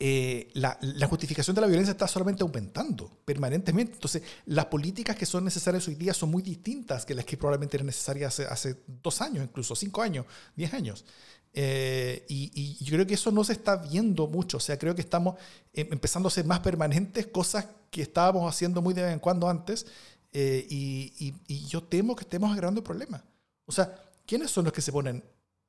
[0.00, 3.94] Eh, la, justificación de la violencia está solamente aumentando permanentemente.
[3.94, 7.76] Entonces, las políticas que son necesarias hoy día son muy distintas que las que probablemente
[7.76, 11.04] eran necesarias hace, dos años, incluso cinco años, diez años.
[11.52, 14.58] Eh, y, yo creo que eso no se está viendo mucho.
[14.58, 15.34] O sea, creo que estamos
[15.72, 19.48] em, empezando a ser más permanentes cosas que estábamos haciendo muy de vez en cuando
[19.48, 19.86] antes.
[20.32, 23.24] Eh, y, y yo temo que estemos agravando el problema.
[23.66, 25.24] O sea, ¿quiénes son los que se ponen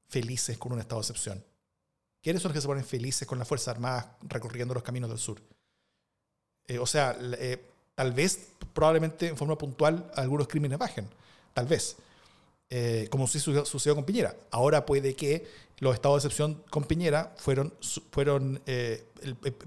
[0.08, 1.44] felices con un estado de excepción?
[2.22, 5.20] ¿Quiénes son los que se ponen felices con las Fuerzas Armadas recorriendo los caminos del
[5.20, 5.42] sur?
[6.68, 11.08] Eh, o sea, eh, tal vez, probablemente en forma puntual, algunos crímenes bajen.
[11.54, 11.96] Tal vez.
[12.72, 14.36] Eh, como sí sucedió con Piñera.
[14.52, 15.48] Ahora puede que
[15.80, 17.74] los estados de excepción con Piñera fueron,
[18.12, 19.06] fueron, eh,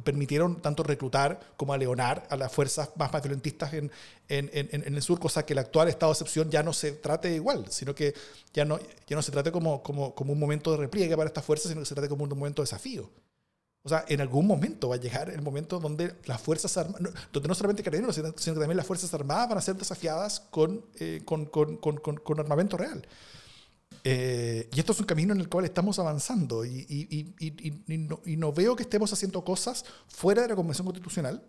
[0.05, 3.91] permitieron tanto reclutar como a leonar a las fuerzas más, violentistas en,
[4.29, 7.35] en, en, el sur, cosa que el actual estado de excepción ya no se trate
[7.35, 8.15] igual, sino que
[8.53, 11.45] ya no, ya no se trate como, como, como un momento de repliegue para estas
[11.45, 13.11] fuerzas, sino que se trate como un momento de desafío.
[13.85, 17.49] O sea, en algún momento va a llegar el momento donde las Fuerzas Armadas, donde
[17.49, 21.23] no solamente carabineros, sino que también las Fuerzas Armadas van a ser desafiadas con, eh,
[21.25, 23.05] con, con, con, armamento real.
[24.05, 28.21] Eh, y esto es un camino en el cual estamos avanzando y, y, y, no,
[28.25, 31.43] y, no, veo que estemos haciendo cosas fuera de la Convención Constitucional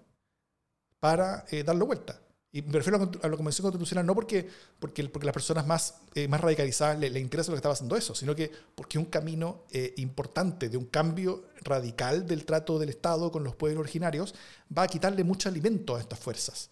[1.00, 2.20] para eh, darlo vuelta.
[2.56, 4.48] Y me refiero a la Convención Constitucional no porque,
[4.80, 7.98] porque, porque las personas más, eh, más radicalizadas le, le, interesa lo que estaba haciendo
[7.98, 12.78] eso, sino que porque es un camino eh, importante de un cambio radical del trato
[12.78, 14.36] del Estado con los pueblos originarios
[14.76, 16.70] va a quitarle mucho alimento a estas fuerzas.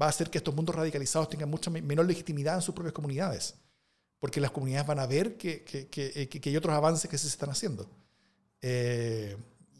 [0.00, 3.54] Va a hacer que estos mundos radicalizados tengan mucha menor legitimidad en sus propias comunidades.
[4.18, 7.26] Porque las comunidades van a ver que, que, que, que hay otros avances que se
[7.26, 7.88] están haciendo.
[8.60, 9.34] Eh,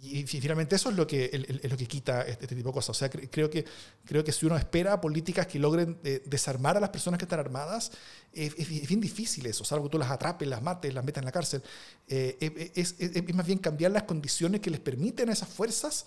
[0.05, 2.91] y finalmente eso es lo que, es lo que quita este, este, tipo de cosas.
[2.91, 3.65] O sea, creo, que,
[4.05, 7.39] creo que si uno espera políticas que logren eh, desarmar a las personas que están
[7.39, 7.93] armadas,
[8.33, 8.57] es,
[8.89, 11.63] bien difícil eso, salvo que tú las atrapes, las mates, las metas en la cárcel.
[12.09, 16.07] Eh, es, es, más bien cambiar las condiciones que les permiten a esas fuerzas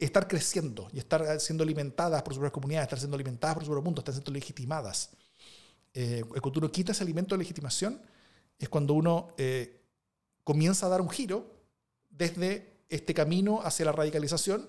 [0.00, 3.70] estar creciendo y estar siendo alimentadas por sus propias comunidades, estar siendo alimentadas por su
[3.70, 5.10] propio mundo, estar siendo legitimadas.
[5.94, 8.02] Eh, cuando uno quita ese alimento de legitimación,
[8.58, 9.28] es cuando uno
[10.42, 11.46] comienza a dar un giro
[12.10, 14.68] desde este camino hacia la radicalización,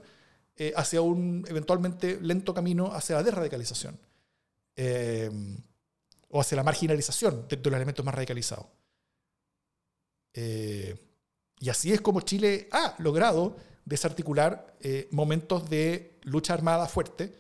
[0.56, 4.00] eh, hacia un eventualmente lento camino hacia la desradicalización,
[4.76, 5.30] eh,
[6.30, 8.66] o hacia la marginalización de, los elementos más radicalizados.
[10.34, 10.96] Eh,
[11.60, 14.76] y así es como Chile ha logrado desarticular
[15.12, 17.34] momentos de lucha armada fuerte,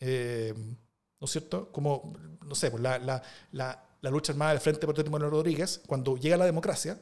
[0.00, 1.70] ¿no es cierto?
[1.72, 2.12] Como,
[2.44, 6.36] no sé, pues la, la, la, lucha armada del Frente Patriótico Manuel Rodríguez, cuando llega
[6.36, 6.98] la democracia,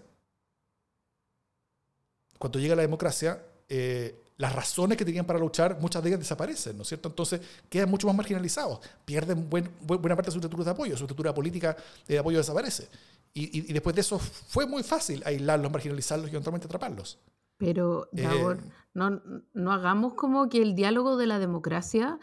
[2.41, 6.75] cuando llega la democracia, eh, las razones que tenían para luchar, muchas de ellas desaparecen,
[6.75, 7.11] ¿no es cierto?
[7.11, 11.35] Entonces quedan mucho más marginalizados, pierden buena parte de su estructura de apoyo, su estructura
[11.35, 11.77] política
[12.09, 12.89] de apoyo desaparece.
[13.35, 17.19] Y, después de eso fue muy fácil aislarlos, marginalizarlos y eventualmente atraparlos.
[17.59, 18.57] Pero, eh,
[18.95, 19.21] no,
[19.53, 22.19] no hagamos como que el diálogo de la democracia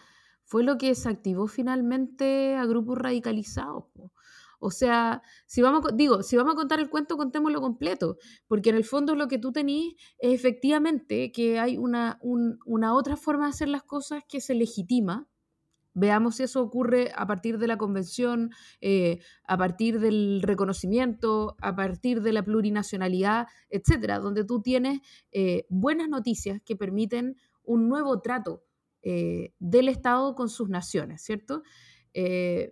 [0.46, 3.84] fue lo que desactivó finalmente a grupos radicalizados.
[4.60, 8.18] O sea, si vamos, digo, si vamos a contar el cuento, contémoslo completo,
[8.48, 13.18] porque en el fondo lo que tú tenés es efectivamente que hay una, una otra
[13.18, 15.28] forma de hacer las cosas que se legitima.
[15.94, 21.76] Veamos si eso ocurre a partir de la convención, eh, a partir del reconocimiento, a
[21.76, 28.22] partir de la plurinacionalidad, etcétera, donde tú tienes eh, buenas noticias que permiten un nuevo
[28.22, 28.64] trato
[29.02, 31.62] eh, del Estado con sus naciones, ¿cierto?
[32.14, 32.72] pero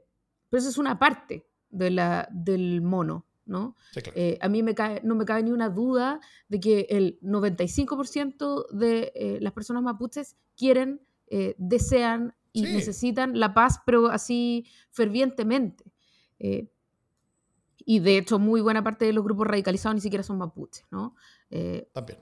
[0.59, 1.45] esa es una parte
[1.75, 3.25] de la, del mono.
[3.45, 3.75] ¿no?
[4.15, 8.69] Eh, a mí me cae, no me cabe ni una duda de que el 95%
[8.71, 15.83] de eh, las personas mapuches quieren, eh, desean y necesitan la paz, pero así fervientemente.
[16.39, 21.15] y de hecho, muy buena parte de los grupos radicalizados ni siquiera son mapuches, ¿no?
[21.91, 22.19] También.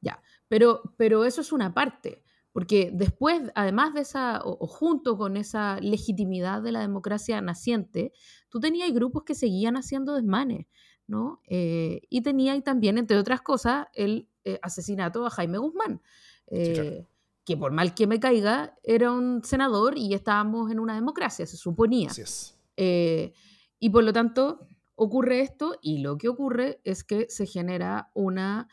[0.00, 2.22] Ya, pero, pero eso es una parte.
[2.52, 8.12] Porque después, además de esa, o, junto con esa legitimidad de la democracia naciente,
[8.50, 10.66] tú tenías grupos que seguían haciendo desmanes,
[11.06, 11.40] ¿no?
[11.48, 16.02] Eh, y tenías también, entre otras cosas, el eh, asesinato a Jaime Guzmán,
[16.48, 17.06] eh,
[17.44, 21.56] que por mal que me caiga, era un senador y estábamos en una democracia, se
[21.56, 22.10] suponía.
[22.10, 22.58] Así es.
[22.76, 24.60] y por lo tanto,
[24.94, 28.68] ocurre esto y lo que ocurre es que se genera una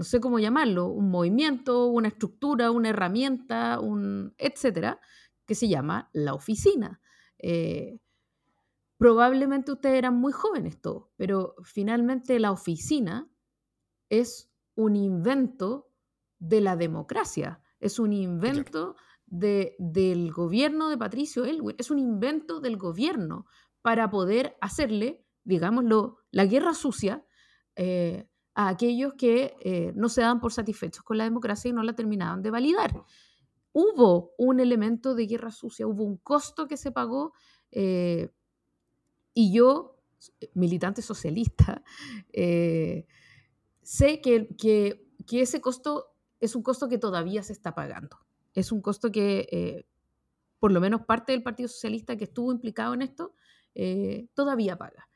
[0.00, 4.98] no sé cómo llamarlo, un movimiento, una estructura, una herramienta, un etcétera,
[5.44, 7.02] que se llama la oficina.
[7.36, 8.00] Eh,
[8.96, 13.30] probablemente ustedes eran muy jóvenes todos, pero finalmente la oficina
[14.08, 15.90] es un invento
[16.38, 22.78] de la democracia, es un invento del gobierno de Patricio Elwin, es un invento del
[22.78, 23.44] gobierno
[23.82, 27.26] para poder hacerle, digámoslo, la guerra sucia
[27.76, 28.29] eh,
[28.60, 31.94] a aquellos que eh, no se daban por satisfechos con la democracia y no la
[31.94, 33.04] terminaban de validar.
[33.72, 37.32] Hubo un elemento de guerra sucia, hubo un costo que se pagó
[37.70, 38.28] eh,
[39.32, 39.96] y yo,
[40.52, 41.82] militante socialista,
[42.34, 43.06] eh,
[43.80, 48.18] sé que, que, que, ese costo es un costo que todavía se está pagando.
[48.52, 49.86] Es un costo que
[50.58, 53.32] por lo menos parte del Partido Socialista que estuvo implicado en esto
[54.34, 55.08] todavía paga.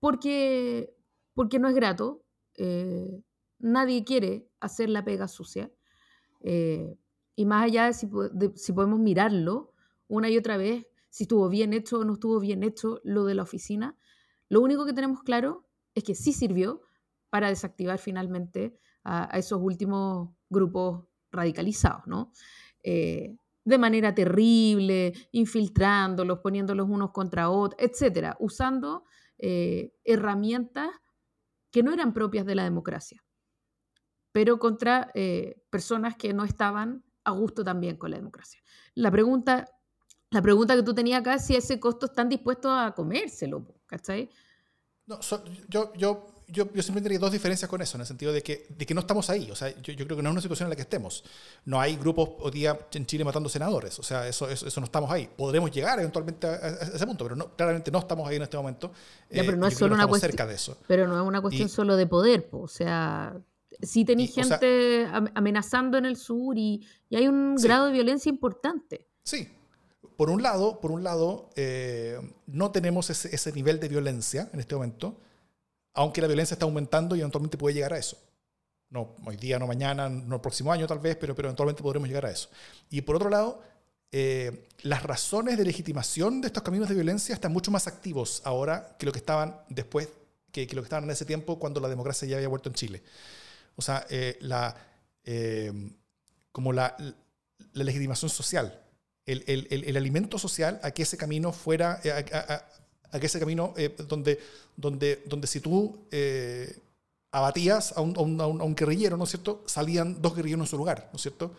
[0.00, 0.94] Porque,
[1.34, 2.21] porque no es grato,
[2.56, 3.22] eh,
[3.58, 5.70] nadie quiere hacer la pega sucia.
[6.40, 6.96] Eh,
[7.34, 9.72] y más allá de si, podemos mirarlo
[10.08, 13.34] una y otra vez, si estuvo bien hecho o no estuvo bien hecho lo de
[13.34, 13.96] la oficina,
[14.48, 16.82] lo único que tenemos claro es que sí sirvió
[17.30, 22.32] para desactivar finalmente a, esos últimos grupos radicalizados, ¿no?
[22.82, 29.04] Eh, de manera terrible, infiltrándolos, poniéndolos unos contra otros, etcétera, usando
[29.38, 30.90] herramientas
[31.72, 33.24] que no eran propias de la democracia,
[34.30, 38.60] pero contra eh, personas que no estaban a gusto también con la democracia.
[38.94, 39.68] La pregunta,
[40.30, 44.30] la pregunta que tú tenías acá es si ese costo están dispuestos a comérselo, ¿cachai?
[45.06, 45.18] No,
[45.68, 48.66] yo, yo yo, yo siempre tendría dos diferencias con eso, en el sentido de que,
[48.68, 49.50] de que no estamos ahí.
[49.50, 51.24] O sea, yo, yo, creo que no es una situación en la que estemos.
[51.64, 53.98] No hay grupos hoy día en Chile matando senadores.
[53.98, 55.28] O sea, eso, eso, no estamos ahí.
[55.36, 58.92] Podremos llegar eventualmente a, ese punto, pero no, claramente no estamos ahí en este momento.
[59.30, 60.48] Ya, pero no es solo una cuestión.
[60.48, 60.76] de eso.
[60.86, 62.48] Pero no es una cuestión solo de poder.
[62.52, 63.34] O sea,
[63.80, 69.08] sí tenéis gente amenazando en el sur y, y hay un grado de violencia importante.
[69.24, 69.48] Sí,
[70.16, 74.60] por un lado, por un lado eh, no tenemos ese, ese, nivel de violencia en
[74.60, 75.18] este momento,
[75.94, 78.16] aunque la violencia está aumentando y eventualmente puede llegar a eso.
[78.90, 82.08] No hoy día, no mañana, no el próximo año tal vez, pero, pero eventualmente podremos
[82.08, 82.48] llegar a eso.
[82.90, 83.62] Y por otro lado,
[84.14, 88.94] eh, las razones de legitimación de estos caminos de violencia están mucho más activos ahora
[88.98, 90.10] que lo que estaban después,
[90.50, 93.02] que, lo que estaban en ese tiempo cuando la democracia ya había vuelto en Chile.
[93.76, 94.76] O sea, eh, la,
[95.24, 95.72] eh,
[96.52, 96.94] como la,
[97.72, 98.82] legitimación social,
[99.24, 101.98] el, el, el, alimento social a que ese camino fuera,
[103.20, 103.74] que ese camino
[104.08, 104.38] donde,
[104.76, 105.98] donde, donde si tú
[107.30, 110.70] abatías a un, a, un, a un, guerrillero, ¿no es cierto?, salían dos guerrilleros en
[110.70, 111.52] su lugar, ¿no es cierto?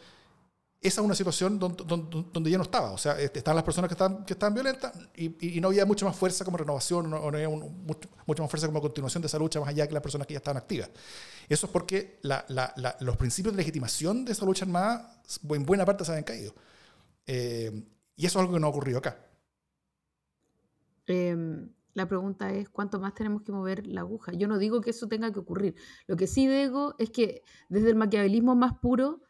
[0.83, 2.91] esa es una situación donde, donde, ya no estaba.
[2.91, 5.85] O sea, este, estaban las personas que estaban, que estaban violentas y, y, no había
[5.85, 9.27] mucha más fuerza como renovación, no, no había mucho, mucha más fuerza como continuación de
[9.27, 10.89] esa lucha más allá que las personas que ya estaban activas.
[11.47, 15.85] Eso es porque la, la, los principios de legitimación de esa lucha armada en buena
[15.85, 16.53] parte se habían caído.
[17.27, 17.71] Eh,
[18.17, 19.17] y eso es algo que no ha ocurrido acá.
[21.07, 24.33] Em, la pregunta es, ¿cuánto más tenemos que mover la aguja?
[24.33, 25.75] Yo no digo que eso tenga que ocurrir.
[26.07, 29.21] Lo que sí digo es que desde el maquiavelismo más puro,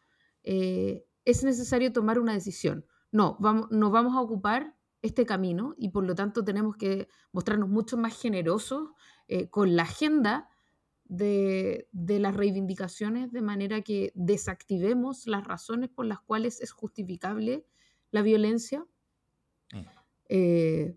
[0.43, 2.85] eh, es necesario tomar una decisión.
[3.11, 7.69] No, vamos, nos vamos a ocupar este camino y por lo tanto tenemos que mostrarnos
[7.69, 8.89] mucho más generosos
[9.27, 10.49] eh, con la agenda
[11.05, 17.65] de, las reivindicaciones de manera que desactivemos las razones por las cuales es justificable
[18.11, 18.85] la violencia.
[19.71, 19.81] Mm.
[20.29, 20.95] Eh,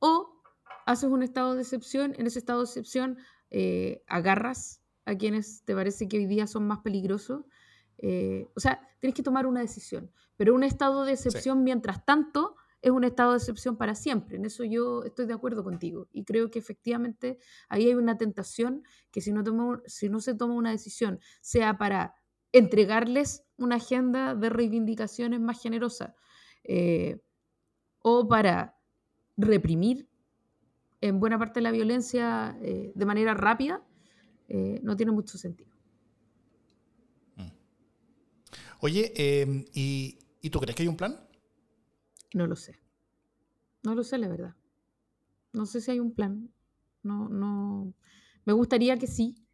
[0.00, 0.42] o
[0.86, 3.18] haces un estado de excepción, en ese estado de excepción
[3.50, 7.44] eh, agarras a quienes te parece que hoy día son más peligrosos
[8.02, 12.56] eh, o sea, tienes que tomar una decisión, pero un estado de excepción mientras tanto
[12.80, 14.36] es un estado de excepción para siempre.
[14.36, 18.84] En eso yo estoy de acuerdo contigo y creo que efectivamente ahí hay una tentación
[19.10, 19.42] que si no,
[19.84, 22.14] si no se toma una decisión, sea para
[22.52, 26.16] entregarles una agenda de reivindicaciones más generosa
[26.64, 27.20] eh,
[27.98, 28.79] o para
[29.36, 30.08] reprimir
[31.00, 33.82] en buena parte la violencia eh, de manera rápida,
[34.82, 35.70] no tiene mucho sentido.
[38.80, 40.18] Oye, em, ¿y,
[40.50, 41.20] tú crees que hay un plan?
[42.32, 42.80] No lo sé.
[43.82, 44.56] No lo sé, la verdad.
[45.52, 46.50] No sé si hay un plan.
[47.02, 47.92] No, no.
[48.46, 49.44] Me gustaría que sí.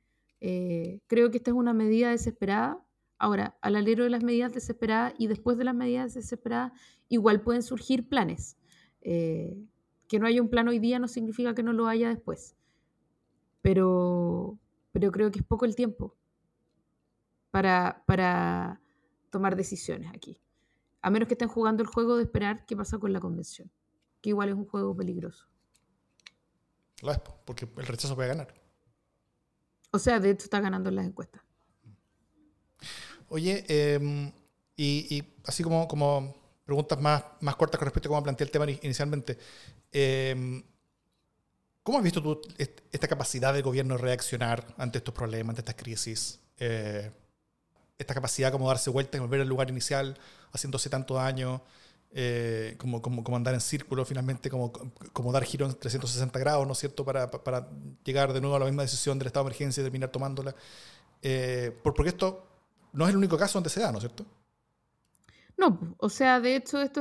[0.40, 2.84] Eh, creo que esta es una medida desesperada.
[3.18, 6.72] Ahora, al alero de las medidas desesperadas y después de las medidas desesperadas,
[7.08, 8.56] igual pueden surgir planes.
[9.08, 9.56] Eh,
[10.08, 12.56] que no haya un plan hoy día no significa que no lo haya después.
[13.62, 14.58] Pero,
[14.90, 16.16] pero creo que es poco el tiempo
[17.52, 18.80] para, para
[19.30, 20.40] tomar decisiones aquí.
[21.02, 23.70] A menos que estén jugando el juego de esperar qué pasa con la convención,
[24.20, 25.46] que igual es un juego peligroso.
[27.00, 28.52] Lo es, porque el rechazo puede ganar.
[29.92, 31.42] O sea, de hecho está ganando en las encuestas.
[33.28, 34.32] Oye, em,
[34.76, 36.34] y, así como, como
[36.66, 39.38] preguntas más, más cortas con respecto a cómo planteé el tema inicialmente,
[39.92, 40.62] em,
[41.82, 45.76] ¿cómo has visto tú esta capacidad del gobierno de reaccionar ante estos problemas, ante estas
[45.76, 46.40] crisis?
[46.58, 47.10] Eh,
[47.96, 50.18] esta capacidad como darse vuelta y volver al lugar inicial,
[50.52, 51.62] haciéndose tanto daño,
[52.12, 54.72] eh, como, como, como, andar en círculo finalmente, como,
[55.12, 57.68] como dar giro en 360 grados, ¿no es cierto?, para, para,
[58.04, 60.54] llegar de nuevo a la misma decisión del estado de emergencia y terminar tomándola.
[61.22, 62.46] Eh, porque esto
[62.92, 64.24] no es el único caso donde se da, ¿no es cierto?
[65.58, 67.00] No, o sea, de hecho, esto,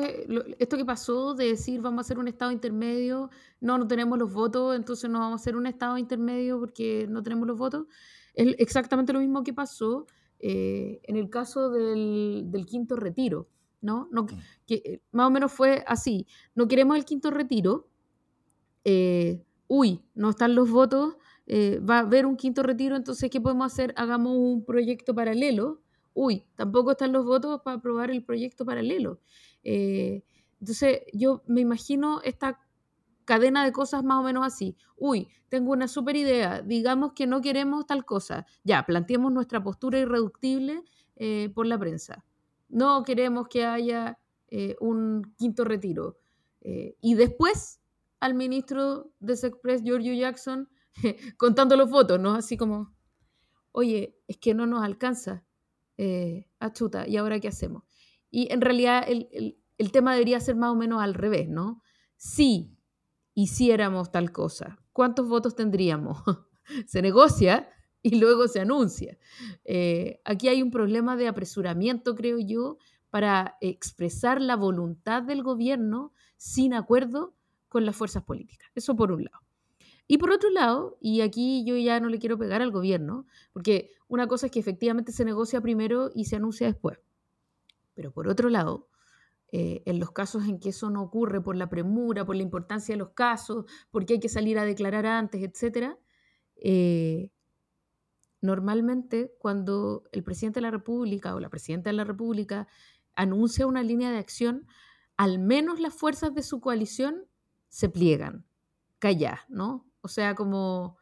[0.60, 4.32] esto que pasó de decir vamos a hacer un estado intermedio, no, no tenemos los
[4.32, 7.88] votos, entonces no vamos a hacer un estado intermedio porque no tenemos los votos,
[8.34, 10.08] es exactamente lo mismo que pasó
[10.40, 13.50] eh, en el caso del, quinto retiro,
[13.82, 14.08] ¿no?
[14.12, 14.28] no mm.
[14.66, 17.90] que, eh, más o menos fue así, no queremos el quinto retiro,
[18.86, 23.72] eh, uy, no están los votos, va a haber un quinto retiro, entonces, ¿qué podemos
[23.72, 23.94] hacer?
[23.98, 25.82] Hagamos un proyecto paralelo,
[26.16, 29.20] uy, tampoco están los votos para aprobar el proyecto paralelo.
[29.64, 32.60] entonces, yo me imagino esta
[33.26, 34.78] cadena de cosas más o menos así.
[34.96, 38.46] Uy, tengo una super idea, digamos que no queremos tal cosa.
[38.64, 40.84] Ya, planteemos nuestra postura irreductible
[41.16, 42.24] eh, por la prensa.
[42.70, 46.18] No queremos que haya eh, un quinto retiro.
[46.62, 47.82] Eh, y después
[48.20, 50.70] al ministro de Sexpress, Giorgio Jackson,
[51.38, 52.34] contando los votos, ¿no?
[52.34, 52.94] Así como,
[53.72, 55.44] oye, es que no nos alcanza,
[56.60, 57.84] achuta, ¿y ahora qué hacemos?
[58.30, 61.82] Y en realidad el, el tema debería ser más o menos al revés, ¿no?
[62.18, 62.76] Sí,
[63.34, 64.80] hiciéramos tal cosa?
[64.94, 66.18] ¿Cuántos votos tendríamos?
[66.88, 67.70] se negocia
[68.02, 69.18] y luego se anuncia.
[69.64, 72.78] Eh, aquí hay un problema de apresuramiento, creo yo,
[73.10, 77.36] para expresar la voluntad del gobierno sin acuerdo
[77.68, 78.70] con las fuerzas políticas.
[78.76, 79.40] Eso por un lado.
[80.08, 83.92] Y por otro lado, y aquí yo ya no le quiero pegar al gobierno, porque
[84.08, 87.00] una cosa es que efectivamente se negocia primero y se anuncia después.
[87.94, 88.90] Pero por otro lado,
[89.52, 92.94] eh, en los casos en que eso no ocurre por la premura, por la importancia
[92.94, 95.96] de los casos, porque hay que salir a declarar antes, etc.,
[96.58, 97.32] eh,
[98.42, 102.68] normalmente cuando el presidente de la República o la presidenta de la República
[103.16, 104.68] anuncia una línea de acción,
[105.18, 107.26] al menos las fuerzas de su coalición
[107.70, 108.46] se pliegan,
[109.00, 109.90] calla, ¿no?
[110.02, 110.98] O sea, como,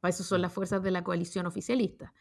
[0.00, 2.14] para eso son las fuerzas de la coalición oficialista.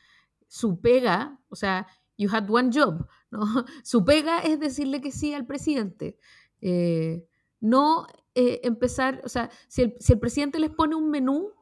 [0.48, 1.88] Su pega, o sea,
[2.18, 3.66] you had one job, ¿no?
[3.84, 6.18] Su pega es decirle que sí al presidente.
[6.62, 7.26] Eh,
[7.60, 11.54] no eh, empezar, o sea, si el, si el presidente les pone un menú,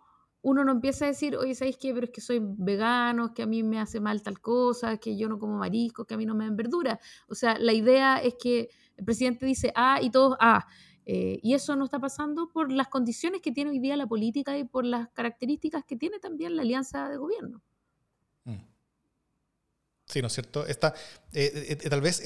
[0.42, 1.92] uno no empieza a decir, oye, ¿sabéis qué?
[1.92, 5.28] Pero es que soy vegano, que a mí me hace mal tal cosa, que yo
[5.28, 7.00] no como marisco, que a mí no me dan verdura.
[7.28, 10.68] O sea, la idea es que el presidente dice A y todos A.
[11.08, 14.56] Eh, y eso no está pasando por las condiciones que tiene hoy día la política
[14.56, 17.64] y por las características que tiene también la alianza de gobierno.
[18.44, 18.75] Mm.
[20.08, 20.66] Sí, ¿no es cierto?
[20.68, 20.94] Esta,
[21.34, 22.22] eh, tal vez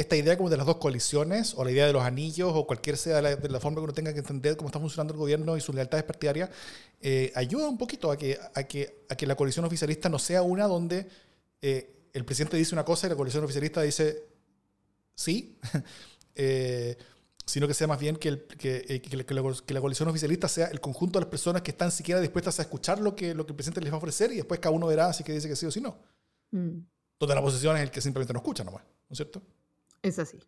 [0.00, 2.96] esta idea como de las dos coaliciones, o la idea de los anillos, o cualquier
[2.96, 5.56] sea la, de la forma que uno tenga que entender cómo está funcionando el gobierno
[5.56, 6.50] y sus lealtades partidarias,
[7.00, 10.42] eh, ayuda un poquito a que, a, que, a que la coalición oficialista no sea
[10.42, 11.06] una donde
[11.60, 14.24] eh, el presidente dice una cosa y la coalición oficialista dice
[15.14, 15.58] sí,
[16.34, 16.96] eh,
[17.44, 21.30] sino que sea más bien que, que, la, coalición oficialista sea el conjunto de las
[21.30, 23.96] personas que están siquiera dispuestas a escuchar lo que, lo que el presidente les va
[23.96, 25.98] a ofrecer y después cada uno verá si que dice que sí o si no.
[26.50, 26.78] Mm.
[27.18, 29.42] Donde la oposición es el que simplemente no escucha nomás, ¿no es cierto?
[30.02, 30.38] Es así.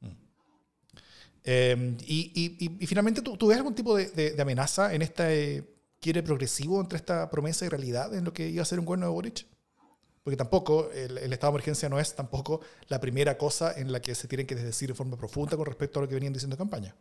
[0.00, 0.06] Mm.
[1.44, 7.28] Em, y, finalmente, ¿tú, ves algún tipo de, amenaza en este quiere progresivo entre esta
[7.28, 9.46] promesa y realidad en lo que iba a ser un gobierno de Boric?
[10.22, 14.14] Porque tampoco el, estado de emergencia no es tampoco la primera cosa en la que
[14.14, 16.58] se tienen que decir de forma profunda con respecto a lo que venían diciendo en
[16.58, 16.94] campaña.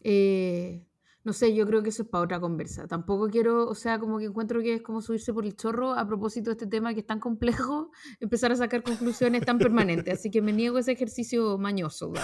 [0.00, 0.82] Eh,
[1.24, 2.88] no sé, yo creo que eso es para otra conversa.
[2.88, 6.04] Tampoco quiero, o sea, como que encuentro que es como subirse por el chorro a
[6.06, 10.18] propósito de este tema que es tan complejo, empezar a sacar conclusiones tan permanentes.
[10.18, 12.12] Así que me niego a ese ejercicio mañoso.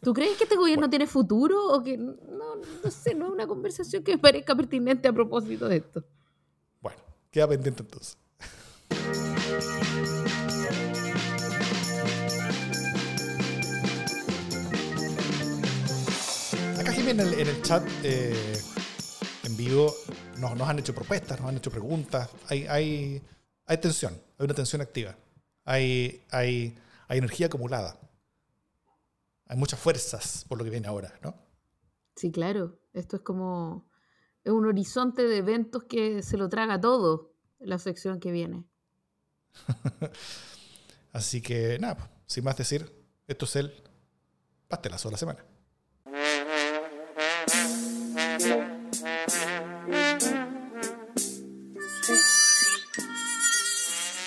[0.00, 2.16] ¿Tú crees que este gobierno tiene futuro o que no,
[2.84, 6.04] no sé, no es una conversación que me parezca pertinente a propósito de esto?
[6.80, 8.16] Bueno, queda pendiente entonces.
[17.10, 18.60] En el, en el chat eh,
[19.44, 19.94] en vivo
[20.38, 22.28] nos, nos, han hecho propuestas, nos han hecho preguntas.
[22.48, 23.22] Hay, hay,
[23.64, 25.16] hay tensión, hay una tensión activa.
[25.64, 26.76] Hay, hay,
[27.06, 27.98] hay energía acumulada.
[29.46, 31.34] Hay muchas fuerzas por lo que viene ahora, ¿no?
[32.16, 32.80] Sí, claro.
[32.92, 33.88] Esto es como
[34.42, 38.64] es un horizonte de eventos que se lo traga todo la sección que viene.
[41.12, 42.92] Así que nada, sin más decir,
[43.28, 43.72] esto es el
[44.68, 45.44] pastelazo de la semana.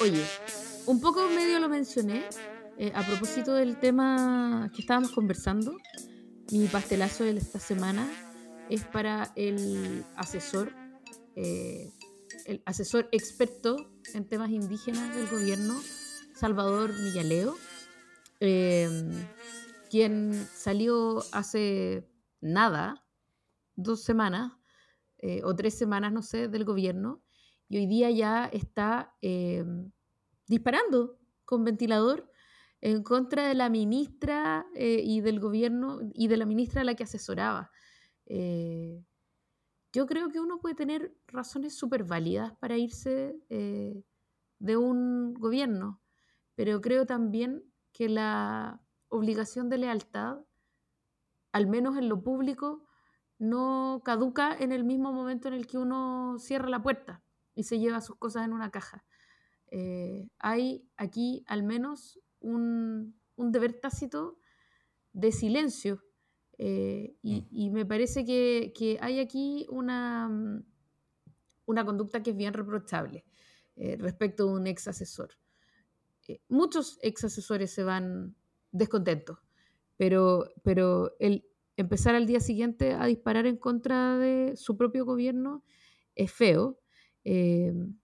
[0.02, 0.24] Oye,
[0.86, 2.24] un poco medio lo mencioné
[2.78, 5.76] eh, a propósito del tema que estábamos conversando.
[6.54, 8.10] Mi pastelazo de esta semana
[8.70, 10.72] es para el asesor,
[11.36, 11.92] eh,
[12.46, 15.78] el asesor experto en temas indígenas del gobierno,
[16.34, 17.58] Salvador Millaleo,
[18.40, 19.12] em,
[19.90, 22.08] quien salió hace
[22.40, 23.06] nada,
[23.76, 24.54] dos semanas
[25.18, 27.22] eh, o tres semanas, no sé, del gobierno,
[27.70, 29.64] y hoy día ya está eh,
[30.48, 32.30] disparando con ventilador
[32.82, 36.96] en contra de la ministra eh, y del gobierno y de la ministra a la
[36.96, 37.72] que asesoraba.
[38.26, 39.04] Eh,
[39.94, 46.02] yo creo que uno puede tener razones súper válidas para irse de un gobierno,
[46.56, 50.38] pero creo también que la obligación de lealtad,
[51.52, 52.86] al menos en lo público,
[53.40, 57.24] no caduca en el mismo momento en el que uno cierra la puerta
[57.60, 59.04] y se lleva sus cosas en una caja.
[59.68, 64.40] Eh, hay aquí al menos un, deber tácito
[65.12, 66.02] de silencio
[66.58, 67.40] eh, mm.
[67.52, 70.64] y, me parece que, hay aquí una, mm,
[71.66, 73.26] una conducta que es bien reprochable
[73.76, 75.32] eh, respecto de un ex asesor.
[76.48, 78.38] muchos ex asesores se van
[78.72, 79.40] descontentos,
[79.98, 81.46] pero, pero el
[81.76, 85.66] empezar al día siguiente a disparar en contra de su propio gobierno
[86.16, 86.79] es feo
[87.24, 87.98] Em,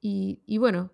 [0.00, 0.92] y, bueno,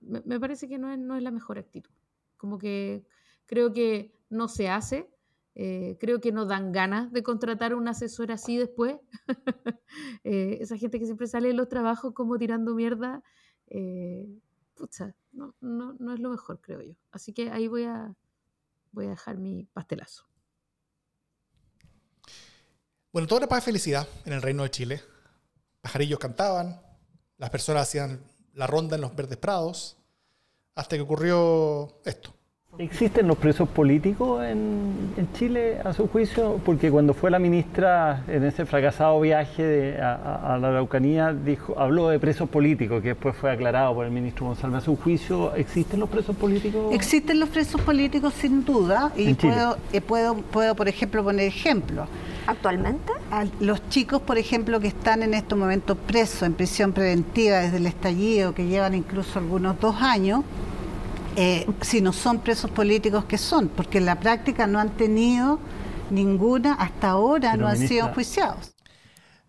[0.00, 1.92] me, parece que no es, no es la mejor actitud.
[2.36, 3.06] Como que
[3.46, 5.08] creo que no se hace,
[5.54, 8.96] eh, creo que no dan ganas de contratar a un asesor así después.
[10.24, 13.22] Eh, esa gente que siempre sale de los trabajos como tirando mierda,
[13.68, 14.28] eh,
[14.74, 16.94] pucha, no, no, no, es lo mejor, creo yo.
[17.10, 18.14] Así que ahí voy a,
[18.92, 20.24] voy a dejar mi pastelazo.
[23.10, 25.00] Bueno, toda la paz y felicidad en el Reino de Chile.
[25.88, 26.78] Pajarillos cantaban,
[27.38, 28.20] las personas hacían
[28.52, 29.96] la ronda en los verdes prados,
[30.74, 32.34] hasta que ocurrió esto.
[32.76, 36.60] ¿Existen los presos políticos en, Chile a su juicio?
[36.62, 42.18] Porque cuando fue la ministra en ese fracasado viaje a, la Araucanía, dijo, habló de
[42.18, 44.76] presos políticos, que después fue aclarado por el ministro González.
[44.76, 46.94] A su juicio, ¿existen los presos políticos?
[46.94, 52.06] Existen los presos políticos sin duda y puedo, eh, puedo, puedo, por ejemplo, poner ejemplos.
[52.48, 53.12] ¿Actualmente?
[53.60, 57.86] los chicos, por ejemplo, que están en estos momentos presos en prisión preventiva desde el
[57.86, 60.44] estallido, que llevan incluso algunos dos años,
[61.36, 65.60] eh, si no son presos políticos que son, porque en la práctica no han tenido
[66.08, 68.72] ninguna, hasta ahora no han sido enjuiciados.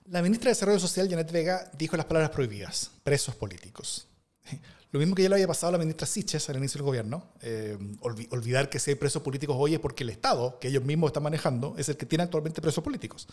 [0.03, 4.09] La ministra de Desarrollo Social, Janet Vega, dijo las palabras prohibidas, presos políticos.
[4.91, 7.23] Lo mismo que ya le había pasado a la ministra Siches al inicio del gobierno,
[7.41, 11.09] eh, olvidar que si hay presos políticos hoy es porque el Estado, que ellos mismos
[11.09, 13.27] están manejando, es el que tiene actualmente presos políticos.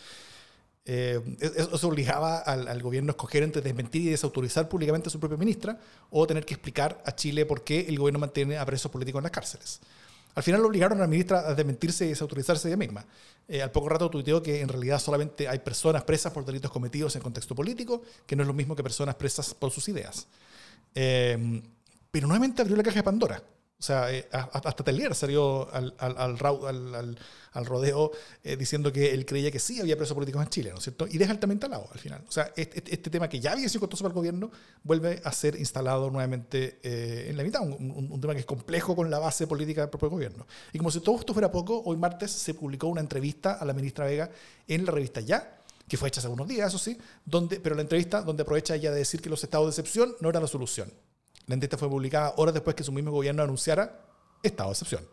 [0.88, 5.36] Eh, eso obligaba al, gobierno a escoger entre desmentir y desautorizar públicamente a su propia
[5.36, 5.80] ministra
[6.11, 9.24] o tener que explicar a Chile por qué el gobierno mantiene a presos políticos en
[9.24, 9.80] las cárceles.
[10.36, 13.04] Al final lo obligaron a la ministra a desmentirse y desautorizarse ella misma.
[13.48, 17.16] Eh, al poco rato tuiteó que en realidad solamente hay personas presas por delitos cometidos
[17.16, 20.28] en contexto político, que no es lo mismo que personas presas por sus ideas.
[20.95, 21.62] Eh,
[22.11, 23.43] pero nuevamente abrió la caja de Pandora.
[23.78, 27.18] O sea, eh, hasta Telier salió al, al, al,
[27.53, 28.11] al rodeo
[28.43, 31.07] eh, diciendo que él creía que sí había presos políticos en Chile, ¿no es cierto?
[31.07, 32.24] Y deja altamente al al final.
[32.26, 34.51] O sea, este, tema que ya había sido costoso para el gobierno
[34.82, 38.97] vuelve a ser instalado nuevamente eh, en la mitad, un, un, tema que es complejo
[38.97, 40.47] con la base política del propio gobierno.
[40.72, 43.74] Y como si todo esto fuera poco, hoy martes se publicó una entrevista a la
[43.74, 44.30] ministra Vega
[44.68, 47.82] en la revista Ya, que fue hecha hace unos días, eso sí, donde, pero la
[47.82, 50.93] entrevista donde aprovecha ella de decir que los estados de excepción no eran la solución.
[51.47, 54.01] La entrevista fue publicada horas después que su mismo gobierno anunciara
[54.43, 55.07] estado de excepción.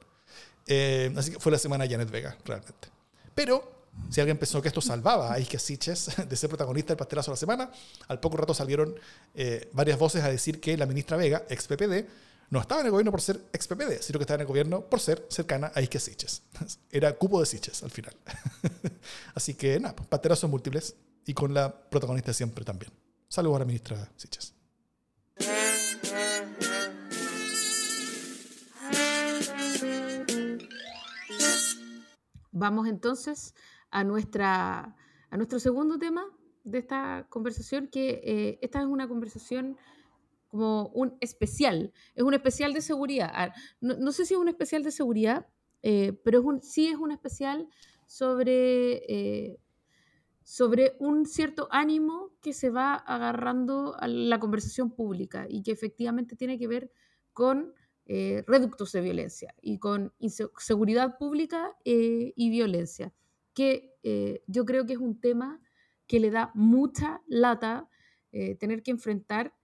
[0.66, 2.90] Eh, así que fue la semana de Janet Vega, realmente.
[3.36, 3.72] Pero,
[4.10, 7.34] si alguien pensó que esto salvaba a Ike Siches de ser protagonista del pastelazo de
[7.34, 7.72] la semana,
[8.08, 8.96] al poco rato salieron
[9.36, 12.08] eh, varias voces a decir que la ministra Vega, ex PPD,
[12.54, 14.82] no estaba en el gobierno por ser ex PPD, sino que estaba en el gobierno
[14.82, 16.44] por ser cercana a Ike Siches.
[16.92, 18.16] Era cupo de Siches al final.
[19.34, 20.96] Así que nada, pues, pastelazos múltiples
[21.26, 22.92] y con la protagonista siempre también.
[23.28, 24.54] Saludos a la ministra Siches.
[32.52, 33.56] Vamos entonces
[33.90, 34.96] a, nuestra,
[35.32, 36.24] a nuestro segundo tema
[36.64, 39.76] de esta conversación, que eh, esta es una conversación
[40.54, 43.32] como un especial, es un especial de seguridad.
[43.34, 45.48] Ah, no, sé si es un especial de seguridad,
[45.82, 47.68] eh, pero es un, sí es un especial
[48.06, 49.60] sobre, eh,
[50.44, 56.36] sobre un cierto ánimo que se va agarrando a la conversación pública y que efectivamente
[56.36, 56.92] tiene que ver
[57.34, 57.74] con
[58.06, 60.14] eh, reductos de violencia y con
[60.60, 63.12] seguridad pública y violencia,
[63.56, 63.98] que
[64.46, 65.60] yo creo que es un tema
[66.06, 67.90] que le da mucha lata
[68.60, 69.56] tener que enfrentar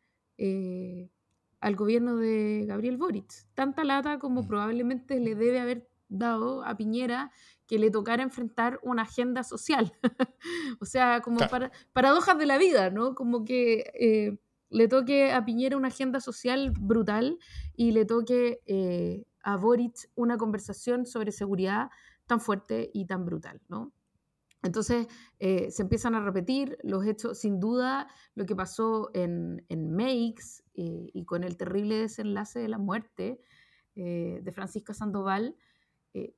[1.59, 3.31] al gobierno de Gabriel Boric.
[3.53, 4.47] Tanta lata como mm.
[4.47, 7.31] probablemente le debe haber dado a Piñera
[7.67, 9.93] que le tocara enfrentar una agenda social.
[10.81, 13.13] o sea, como para, paradojas de la vida, ¿no?
[13.13, 17.37] Como que le toque a Piñera una agenda social brutal
[17.75, 21.89] y le toque eh, a Boric una conversación sobre seguridad
[22.27, 23.91] tan fuerte y tan brutal, ¿no?
[24.61, 25.07] Entonces
[25.39, 30.63] eh, se empiezan a repetir los hechos, sin duda lo que pasó en, en Meix
[30.73, 33.41] eh, y con el terrible desenlace de la muerte
[33.95, 35.57] de Francisca Sandoval,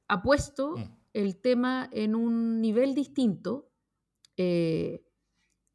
[0.08, 0.84] ha puesto mm.
[1.14, 3.70] el tema en un nivel distinto.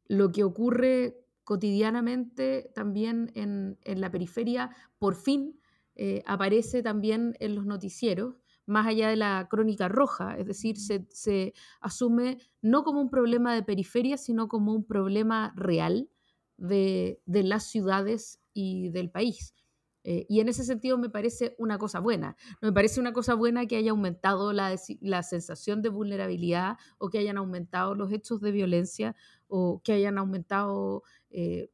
[0.09, 5.57] lo que ocurre cotidianamente también en, la periferia, por fin
[5.95, 8.35] eh, aparece también en los noticieros,
[8.67, 13.63] más allá de la crónica roja, es decir, se, asume no como un problema de
[13.63, 16.09] periferia, sino como un problema real
[16.57, 19.55] de, las ciudades y del país.
[20.03, 22.35] Eh, y en ese sentido me parece una cosa buena.
[22.61, 27.19] me parece una cosa buena que haya aumentado la, la, sensación de vulnerabilidad o que
[27.19, 29.15] hayan aumentado los hechos de violencia
[29.47, 31.71] o que hayan aumentado eh,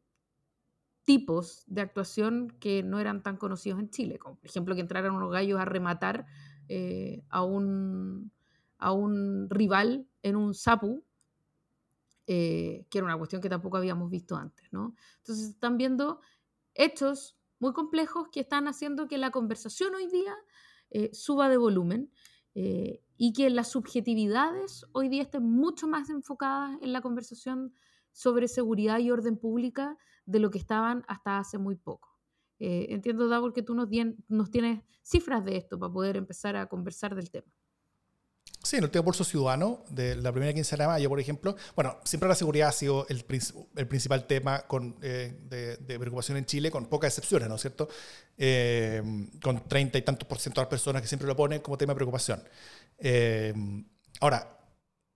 [1.03, 5.13] tipos de actuación que no eran tan conocidos en Chile, como por ejemplo que entraran
[5.13, 6.25] unos gallos a rematar
[6.69, 8.31] eh, a, un,
[8.77, 11.03] a un rival en un sapu,
[12.27, 14.71] eh, que era una cuestión que tampoco habíamos visto antes.
[14.71, 14.95] ¿no?
[15.17, 16.21] Entonces están viendo
[16.73, 20.35] hechos muy complejos que están haciendo que la conversación hoy día
[21.11, 22.11] suba de volumen
[22.53, 27.73] y que las subjetividades hoy día estén mucho más enfocadas en la conversación
[28.11, 32.12] sobre seguridad y orden pública de lo que estaban hasta hace muy poco.
[32.65, 33.89] Eh, entiendo, Davor, que tú nos,
[34.29, 37.51] nos tienes cifras de esto para poder empezar a conversar del tema.
[38.63, 41.57] Sí, en el último pulso ciudadano de la primera quincena de mayo, por ejemplo.
[41.75, 43.25] Bueno, siempre la seguridad ha sido el,
[43.75, 47.89] el principal tema con, eh, de, preocupación en Chile, con pocas excepciones, ¿no es cierto?
[48.37, 49.03] Eh,
[49.43, 51.91] con treinta y tantos por ciento de las personas que siempre lo ponen como tema
[51.91, 52.41] de preocupación.
[52.97, 53.53] Eh,
[54.21, 54.57] ahora,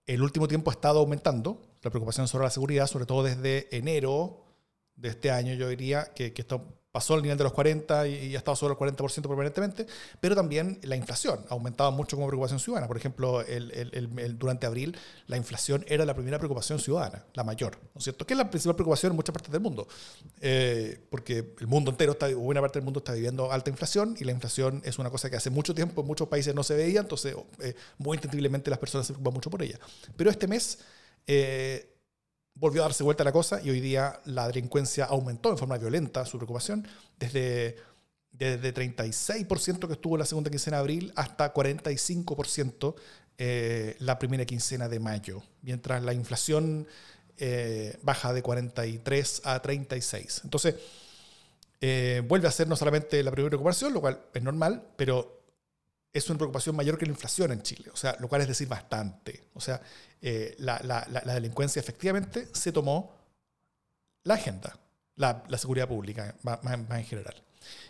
[0.06, 4.44] el último tiempo ha estado aumentando la preocupación sobre la seguridad, sobre todo desde enero
[4.98, 8.34] de este año, yo diría, que, que esto pasó al nivel de los 40 y,
[8.34, 9.86] ha estado sobre el 40% permanentemente,
[10.20, 12.88] pero también la inflación ha aumentado mucho como preocupación ciudadana.
[12.88, 18.00] Por ejemplo, el, durante abril la inflación era la primera preocupación ciudadana, la mayor, ¿no
[18.00, 18.26] es cierto?
[18.26, 19.88] Que es la principal preocupación en muchas partes del mundo,
[20.42, 24.24] eh, porque el mundo entero, está, buena parte del mundo está viviendo alta inflación y
[24.24, 27.02] la inflación es una cosa que hace mucho tiempo en muchos países no se veía,
[27.02, 29.78] entonces eh, muy intensivamente las personas se preocupan mucho por ella.
[30.16, 30.80] Pero este mes...
[31.28, 31.94] Eh,
[32.60, 36.26] volvió a darse vuelta la cosa y hoy día la delincuencia aumentó en forma violenta
[36.26, 36.88] su preocupación
[37.20, 37.76] desde,
[38.32, 42.96] desde 36% que estuvo en la segunda quincena de abril hasta 45%
[43.40, 46.88] eh, la primera quincena de mayo, mientras la inflación
[47.38, 50.42] eh, baja de 43 a 36.
[50.44, 50.76] Entonces,
[51.80, 55.44] eh, vuelve a ser no solamente la primera preocupación, lo cual es normal, pero
[56.12, 58.68] es una preocupación mayor que la inflación en Chile, o sea, lo cual es decir
[58.68, 59.44] bastante.
[59.54, 59.80] O sea,
[60.22, 63.16] eh, la, delincuencia efectivamente se tomó
[64.24, 64.78] la agenda,
[65.16, 67.36] la, seguridad pública más, en general.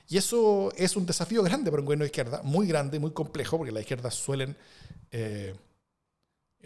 [0.08, 3.58] Y eso es un desafío grande para un gobierno de izquierda, muy grande, muy complejo,
[3.58, 4.56] porque las izquierdas suelen
[5.12, 5.56] eh,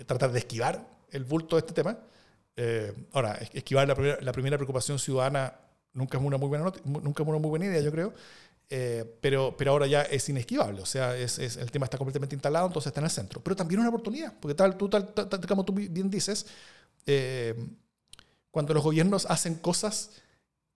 [0.05, 1.97] tratar de esquivar el bulto de este tema.
[2.55, 5.53] Eh, ahora, esquivar la primera, la primera preocupación ciudadana
[5.93, 8.14] nunca es una muy buena, nunca es una muy buena idea, yo creo.
[8.74, 12.67] Eh, pero, pero ahora ya es inesquivable, o sea, es, el tema está completamente instalado,
[12.67, 13.43] entonces está en el centro.
[13.43, 15.13] Pero también una oportunidad, porque tal, tú, tal,
[15.45, 16.45] como tú bien dices,
[17.05, 17.53] eh,
[18.49, 20.11] cuando los gobiernos hacen cosas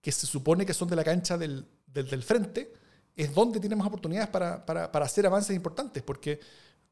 [0.02, 2.70] que se supone que son de la cancha del, del, frente,
[3.16, 6.38] es donde tienen más oportunidades para, para, para, hacer avances importantes, porque,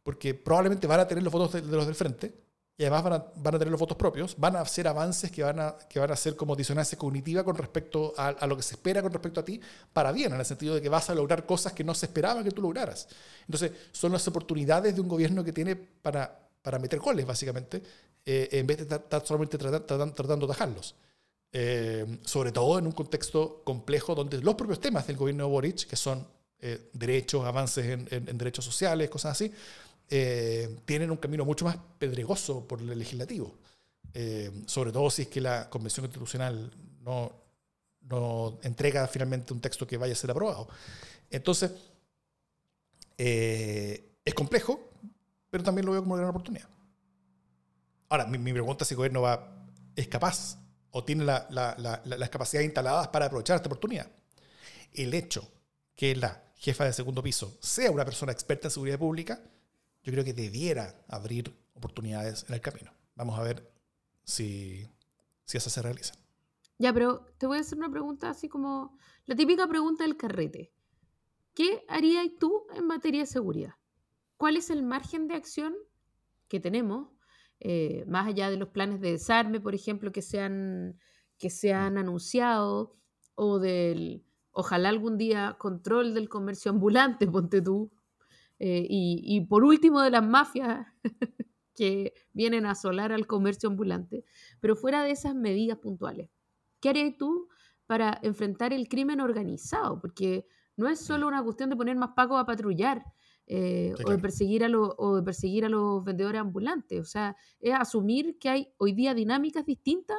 [0.03, 2.33] porque probablemente van a tener los votos de los del frente,
[2.77, 5.45] y además van a, van a, tener los votos propios, van a hacer avances que
[5.45, 8.65] van a, que van a ser como disonancia cognitiva con respecto a, a, lo que
[8.65, 9.61] se espera con respecto a ti,
[9.93, 12.43] para bien, en el sentido de que vas a lograr cosas que no se esperaba
[12.43, 13.07] que tú lograras.
[13.43, 17.81] Entonces, son las oportunidades de un gobierno que tiene para, para meter goles, básicamente,
[18.27, 20.97] eh, en vez de estar solamente tratando, tratando de atajarlos.
[21.53, 25.87] Eh, sobre todo en un contexto complejo donde los propios temas del gobierno de Boric,
[25.87, 26.27] que son
[26.59, 29.53] eh, derechos, avances en, en derechos sociales, cosas así,
[30.11, 33.55] eh, tienen un camino mucho más pedregoso por el legislativo.
[34.13, 37.33] Eh, sobre todo si es que la Convención Constitucional no,
[38.03, 40.69] no, entrega finalmente un texto que vaya a ser aprobado.
[41.31, 41.73] Entonces,
[43.19, 44.91] eh, es complejo,
[45.51, 46.69] pero también lo veo como una gran oportunidad.
[48.09, 50.59] Ahora, mi, pregunta es si el gobierno va, es capaz
[50.91, 54.07] o tiene la, la, las capacidades instaladas para aprovechar esta oportunidad.
[54.93, 55.51] El hecho
[55.97, 59.41] que la jefa de segundo piso sea una persona experta en seguridad pública
[60.05, 62.93] yo creo que debiera abrir oportunidades en el camino.
[63.17, 63.73] Vamos a ver
[64.23, 64.87] si,
[65.45, 66.17] si esas se realizan.
[66.79, 70.73] Ya, pero te voy a hacer una pregunta así como la típica pregunta del carrete.
[71.55, 73.75] ¿Qué harías tú en materia de seguridad?
[74.37, 75.75] ¿Cuál es el margen de acción
[76.49, 77.09] que tenemos,
[77.61, 80.99] eh, más allá de los planes de desarme, por ejemplo, que se han,
[81.39, 82.97] que se han anunciado,
[83.37, 87.91] o del, ojalá algún día, control del comercio ambulante, ponte tú,
[88.59, 90.87] eh, y, por último de las mafias
[91.75, 94.25] que vienen a asolar al comercio ambulante.
[94.61, 96.31] Pero fuera de esas medidas puntuales,
[96.81, 97.49] ¿qué harías tú
[97.87, 100.01] para enfrentar el crimen organizado?
[100.01, 100.47] Porque
[100.77, 103.05] no es solo una cuestión de poner más pagos a patrullar.
[103.47, 106.99] Eh, o, de perseguir a o de perseguir a los vendedores ambulantes.
[106.99, 110.17] O sea, es asumir que hay hoy día dinámicas distintas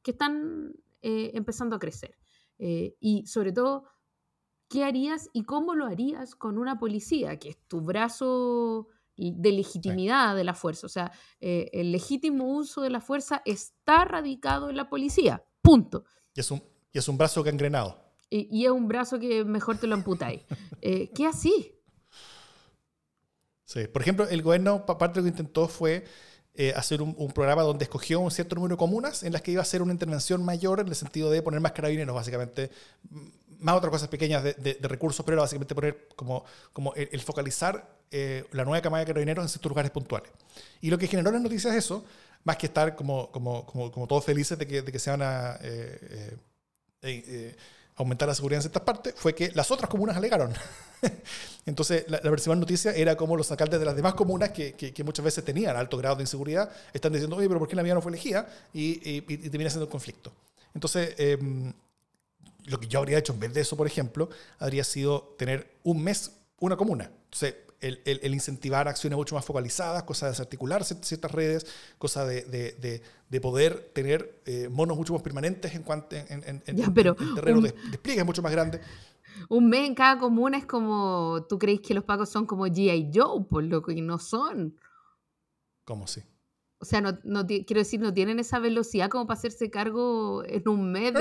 [0.00, 0.72] que están
[1.02, 2.16] eh, empezando a crecer.
[2.58, 3.84] y sobre todo,
[4.68, 10.36] ¿qué harías y cómo lo harías con una policía, que es tu brazo de legitimidad
[10.36, 10.86] de la fuerza?
[10.86, 16.04] O sea, eh, el legítimo uso de la fuerza está radicado en la policía, punto.
[16.34, 16.62] Y es un,
[16.92, 17.98] y es un brazo gangrenado.
[18.30, 20.42] Y, y es un brazo que mejor te lo amputáis.
[20.80, 21.72] Eh, ¿Qué así?
[23.64, 26.04] Sí, por ejemplo, el gobierno, parte de lo que intentó fue
[26.54, 29.60] eh, hacer un, programa donde escogió un cierto número de comunas en las que iba
[29.60, 32.70] a hacer una intervención mayor en el sentido de poner más carabineros, básicamente,
[33.58, 38.64] más otras cosas pequeñas de, recursos, pero básicamente poner como, como el, focalizar eh, la
[38.64, 40.30] nueva camada de carabineros en ciertos lugares puntuales.
[40.80, 42.04] Y lo que generó las noticias es eso,
[42.44, 45.22] más que estar como, como, como, como todos felices de que, de que se van
[45.22, 46.36] a eh,
[47.98, 50.52] aumentar la seguridad en ciertas partes, fue que las otras comunas alegaron.
[51.66, 55.04] Entonces, la, la, principal noticia era como los alcaldes de las demás comunas, que, que,
[55.04, 57.94] muchas veces tenían alto grado de inseguridad, están diciendo, oye, pero ¿por qué la mía
[57.94, 58.48] no fue elegida?
[58.72, 60.32] Y, y, termina siendo un conflicto.
[60.74, 61.72] Entonces, em,
[62.68, 66.02] lo que yo habría hecho en vez de eso, por ejemplo, habría sido tener un
[66.02, 67.10] mes una comuna.
[67.24, 71.66] Entonces, el, el, incentivar acciones mucho más focalizadas, cosa de desarticular ciertas redes,
[71.98, 76.62] cosa de, de, de, poder tener eh, monos mucho más permanentes en cuanto en, en,
[76.66, 76.94] en
[77.34, 78.80] terrenos de despliegue mucho más grandes.
[79.48, 83.12] Un mes en cada comuna es como, ¿tú crees que los pacos son como G.I.
[83.14, 83.44] Joe?
[83.44, 84.76] Por lo que no son.
[85.84, 86.22] ¿Cómo sí?
[86.80, 90.68] O sea, no, no quiero decir, no tienen esa velocidad como para hacerse cargo en
[90.68, 91.12] un mes.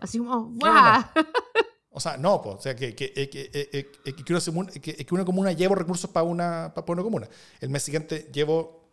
[0.00, 1.04] Así como, ¡guau!
[1.96, 6.24] O sea, no, pues, o sea, que, que, que, que, una comuna llevo recursos para
[6.24, 7.26] una, para una comuna.
[7.58, 8.86] El mes siguiente llevo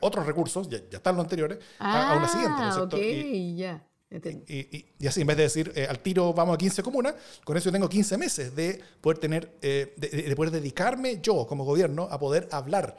[0.00, 2.62] otros recursos, ya, ya están los anteriores, a, una siguiente.
[2.62, 3.86] ¿no es y, ya.
[4.46, 7.14] Y, y, así, en vez de decir eh, al tiro vamos a 15 comunas,
[7.44, 11.66] con eso yo tengo 15 meses de poder tener, eh, de, poder dedicarme yo como
[11.66, 12.96] gobierno a poder hablar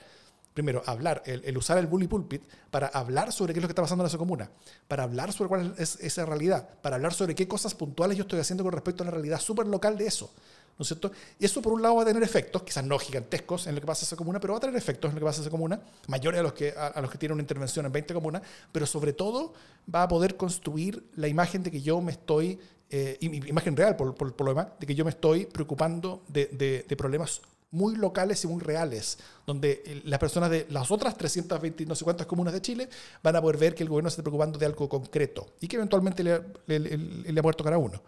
[0.59, 3.81] primero, hablar, el, usar el bully pulpit para hablar sobre qué es lo que está
[3.81, 4.51] pasando en esa comuna,
[4.89, 8.41] para hablar sobre cuál es esa realidad, para hablar sobre qué cosas puntuales yo estoy
[8.41, 10.33] haciendo con respecto a la realidad súper local de eso.
[10.77, 11.11] ¿No es cierto?
[11.39, 14.03] Eso por un lado va a tener efectos, quizás no gigantescos en lo que pasa
[14.03, 15.81] en esa comuna, pero va a tener efectos en lo que pasa en esa comuna,
[16.07, 18.41] mayores a los que, a, los que tienen una intervención en 20 comunas,
[18.73, 19.53] pero sobre todo
[19.93, 24.13] va a poder construir la imagen de que yo me estoy, eh, imagen real por,
[24.15, 26.47] por, lo demás, de que yo me estoy preocupando de,
[26.87, 27.41] de problemas
[27.71, 32.27] muy locales y muy reales, donde las personas de las otras 320 no sé cuántas
[32.27, 32.89] comunas de Chile
[33.21, 35.75] van a poder ver que el gobierno se está preocupando de algo concreto y que
[35.75, 38.01] eventualmente le, le, ha muerto cada uno.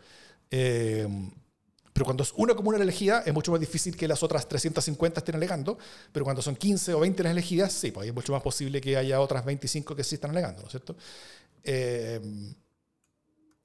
[0.49, 1.07] Eh,
[1.93, 5.35] pero cuando es una comuna elegida es mucho más difícil que las otras 350 estén
[5.35, 5.77] alegando,
[6.11, 8.97] pero cuando son 15 o 20 las elegidas, sí, pues es mucho más posible que
[8.97, 10.95] haya otras 25 que sí están alegando, ¿no es cierto?
[11.63, 12.19] Eh,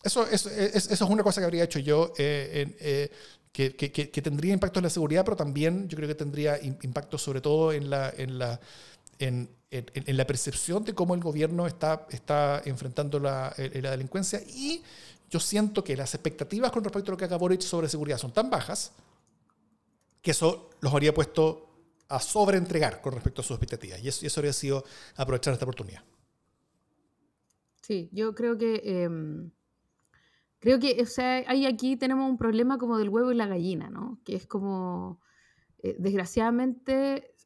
[0.02, 3.10] eso, eso, eso, es una cosa que habría hecho yo eh,
[3.56, 7.40] que, que, tendría impacto en la seguridad, pero también yo creo que tendría impacto sobre
[7.40, 8.60] todo en la, en la,
[9.18, 14.82] en, en, la percepción de cómo el gobierno está, está enfrentando la, la, delincuencia y
[15.30, 18.30] yo siento que las expectativas con respecto a lo que haga Boric sobre seguridad son
[18.32, 18.92] tan bajas
[20.20, 21.66] que eso los habría puesto
[22.08, 24.84] a sobreentregar con respecto a sus expectativas y eso, y eso habría sido
[25.16, 26.04] aprovechar esta oportunidad.
[27.80, 28.82] Sí, yo creo que...
[28.84, 29.50] Em,
[30.66, 33.88] Creo que, o sea, ahí aquí tenemos un problema como del huevo y la gallina,
[33.88, 34.18] ¿no?
[34.24, 35.20] Que es como,
[35.78, 37.36] eh, desgraciadamente,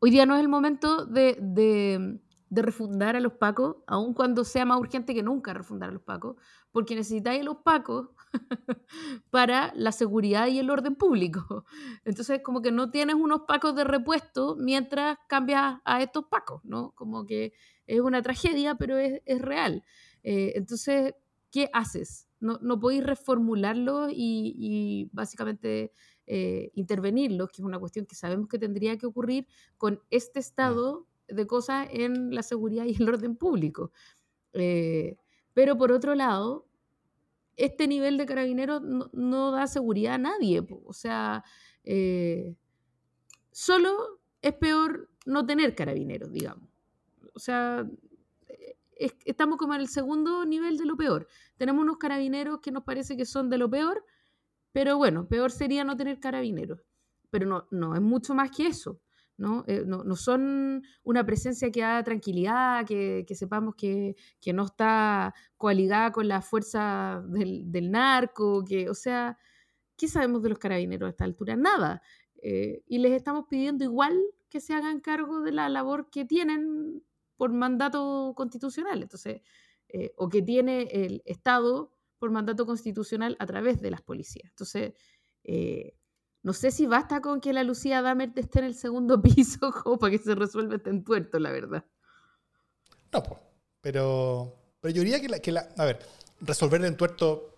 [0.00, 4.44] hoy día no es el momento de, de, de, refundar a los pacos, aun cuando
[4.44, 6.36] sea más urgente que nunca refundar a los pacos,
[6.72, 8.08] porque necesitáis a los pacos
[9.30, 11.66] para la seguridad y el orden público.
[12.06, 16.92] Entonces, como que no tienes unos pacos de repuesto mientras cambias a estos pacos, ¿no?
[16.92, 17.52] Como que
[17.86, 19.84] es una tragedia, pero es, es real.
[20.22, 21.12] Eh, entonces,
[21.50, 22.26] ¿qué haces?
[22.40, 25.92] No, no podéis reformularlos y, básicamente
[26.26, 31.06] eh, intervenirlos, que es una cuestión que sabemos que tendría que ocurrir con este estado
[31.28, 33.92] de cosas en la seguridad y el orden público.
[34.52, 35.16] Eh,
[35.52, 36.66] pero por otro lado,
[37.56, 40.66] este nivel de carabineros no, da seguridad a nadie.
[40.84, 41.44] O sea,
[41.84, 42.56] eh,
[43.50, 46.68] solo es peor no tener carabineros, digamos.
[47.34, 47.88] O sea,
[48.96, 51.28] estamos como en el segundo nivel de lo peor.
[51.56, 54.04] Tenemos unos carabineros que nos parece que son de lo peor,
[54.72, 56.80] pero bueno, peor sería no tener carabineros.
[57.30, 59.00] Pero no, no es mucho más que eso.
[59.36, 59.64] ¿no?
[59.66, 64.14] Eh, no, son una presencia que da tranquilidad, que, sepamos que,
[64.52, 69.38] no está coaligada con la fuerza del, narco, que, o sea,
[69.96, 71.56] ¿qué sabemos de los carabineros a esta altura?
[71.56, 72.02] Nada.
[72.42, 74.20] Eh, y les estamos pidiendo igual
[74.50, 77.02] que se hagan cargo de la labor que tienen
[77.36, 79.42] por mandato constitucional, entonces,
[79.88, 84.48] eh, o que tiene el Estado por mandato constitucional a través de las policías.
[84.50, 84.94] Entonces,
[85.42, 85.96] eh,
[86.42, 89.98] no sé si basta con que la Lucía Damer esté en el segundo piso como
[89.98, 91.84] para que se resuelva este entuerto, la verdad.
[93.12, 93.40] No, pues,
[93.80, 96.00] pero, pero yo diría que la, que la, a ver,
[96.40, 97.53] resolver el entuerto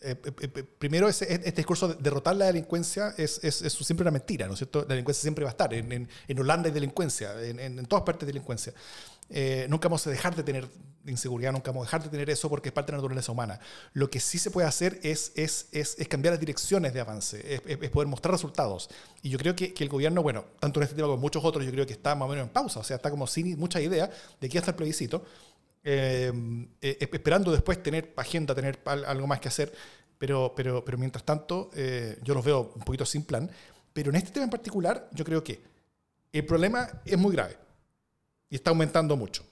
[0.00, 4.04] eh, eh, eh, primero, ese, este discurso de derrotar la delincuencia es, es, es, siempre
[4.04, 4.82] una mentira, ¿no es cierto?
[4.82, 5.74] La delincuencia siempre va a estar.
[5.74, 8.72] En, en, en Holanda hay delincuencia, en, en, todas partes hay delincuencia.
[9.68, 10.68] nunca vamos a dejar de tener
[11.04, 13.58] inseguridad, nunca vamos a dejar de tener eso porque es parte de la naturaleza humana.
[13.92, 17.60] Lo que sí se puede hacer es, es, es, es cambiar las direcciones de avance,
[17.66, 18.88] es, poder mostrar resultados.
[19.22, 21.44] Y yo creo que, que, el gobierno, bueno, tanto en este tema como en muchos
[21.44, 23.58] otros, yo creo que está más o menos en pausa, o sea, está como sin
[23.58, 24.08] mucha idea
[24.40, 25.24] de qué está el plebiscito.
[25.90, 26.30] Eh,
[26.82, 29.72] eh, esperando después tener agenda, tener algo más que hacer,
[30.18, 33.50] pero, pero, pero mientras tanto eh, yo los veo un poquito sin plan.
[33.94, 35.62] Pero en este tema en particular yo creo que
[36.30, 37.56] el problema es muy grave
[38.50, 39.46] y está aumentando mucho.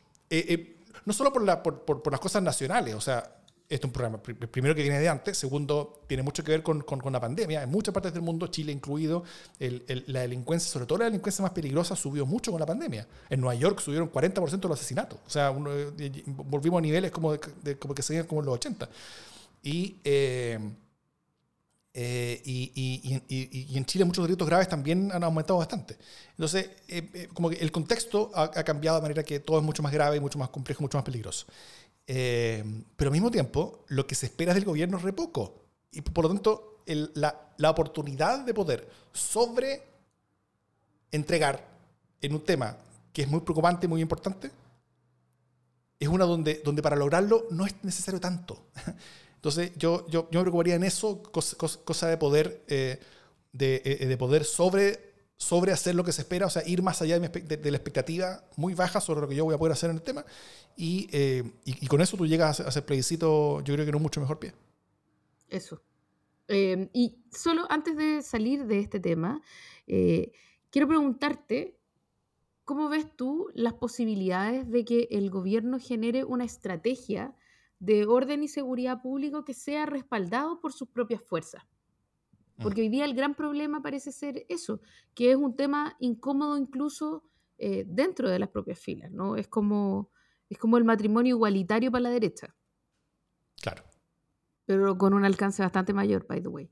[1.07, 3.39] no solo por, la, por, por, las cosas nacionales, o sea,
[3.69, 6.83] este es un programa, primero que viene de antes, segundo, tiene mucho que ver con,
[6.83, 7.65] con, con la pandemia.
[7.65, 9.25] En muchas partes del mundo, Chile incluido,
[9.59, 13.09] el, la delincuencia, sobre todo la delincuencia más peligrosa, subió mucho con la pandemia.
[13.29, 15.19] En Nueva York subieron 40% de los asesinatos.
[15.27, 15.53] O sea,
[15.99, 18.89] eh, volvimos a niveles como, de, como que se como en los 80.
[19.65, 20.59] Y, eh,
[21.99, 25.97] Eh, y, en Chile muchos delitos graves también han aumentado bastante.
[26.33, 29.83] Entonces, eh, eh, como que el contexto ha, cambiado de manera que todo es mucho
[29.83, 31.47] más grave, mucho más complejo, mucho más peligroso.
[32.07, 35.65] Pero al mismo tiempo, lo que se espera del gobierno es re poco.
[35.91, 39.83] Y por lo tanto, la, la, oportunidad de poder sobre
[41.11, 41.67] entregar
[42.21, 42.77] en un tema
[43.13, 44.51] que es muy preocupante muy importante,
[45.99, 48.67] es una donde, donde para lograrlo no es necesario tanto.
[49.37, 53.01] Entonces, yo, yo, yo me preocuparía en eso, cosa, de poder, eh,
[53.53, 57.03] de, eh, de, poder sobre, sobre hacer lo que se espera, o sea, ir más
[57.03, 59.97] allá de, la expectativa muy baja sobre lo que yo voy a poder hacer en
[59.97, 60.25] el tema.
[60.77, 64.03] Y, eh, y, con eso tú llegas a hacer plebiscito, yo creo que en un
[64.03, 64.55] mucho mejor pie.
[65.49, 65.83] Eso.
[66.49, 69.43] Em, y solo antes de salir de este tema,
[69.87, 71.77] quiero preguntarte,
[72.65, 77.35] ¿cómo ves tú las posibilidades de que el gobierno genere una estrategia
[77.79, 81.63] de orden y seguridad público que sea respaldado por sus propias fuerzas.
[82.57, 82.63] Mm.
[82.63, 84.81] Porque hoy día el gran problema parece ser eso,
[85.15, 87.25] que es un tema incómodo incluso
[87.59, 89.37] eh, dentro de las propias filas, ¿no?
[89.37, 90.11] Es como,
[90.49, 92.55] es como el matrimonio igualitario para la derecha.
[93.61, 93.85] Claro.
[94.65, 96.71] Pero con un alcance bastante mayor, by the way.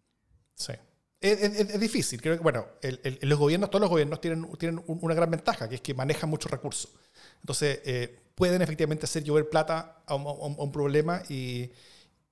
[0.55, 0.73] Sí.
[1.21, 2.21] Es, difícil.
[2.21, 2.67] Creo que, bueno,
[3.23, 6.51] los gobiernos, todos los gobiernos tienen, tienen una gran ventaja, que es que manejan muchos
[6.51, 6.95] recursos.
[7.41, 11.71] Entonces, eh, pueden efectivamente hacer llover plata a un, problema y,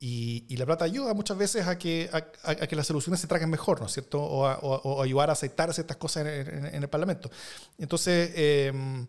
[0.05, 3.79] y, la plata ayuda muchas veces a que, a, que las soluciones se traguen mejor,
[3.79, 4.21] ¿no es cierto?
[4.21, 7.31] O, o, ayudar a aceptar ciertas cosas en, el Parlamento.
[7.79, 9.07] Entonces, em,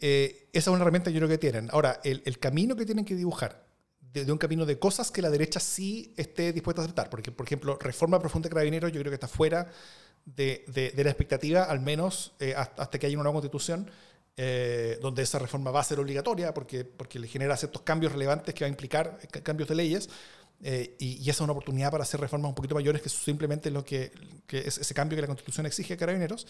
[0.00, 1.68] eh, esa es una herramienta que yo creo que tienen.
[1.72, 3.66] Ahora, el, el camino que tienen que dibujar,
[4.00, 7.44] de, un camino de cosas que la derecha sí esté dispuesta a aceptar, porque, por
[7.44, 9.70] ejemplo, reforma profunda de carabineros yo creo que está fuera
[10.24, 13.90] de, de, la expectativa, al menos eh, hasta que haya una nueva constitución
[14.34, 18.54] eh, donde esa reforma va a ser obligatoria porque, porque le genera ciertos cambios relevantes
[18.54, 20.08] que va a implicar cambios de leyes.
[20.62, 23.84] Eh, y, esa es una oportunidad para hacer reformas un poquito mayores que simplemente lo
[23.84, 24.10] que,
[24.46, 26.46] que es ese cambio que la Constitución exige a carabineros.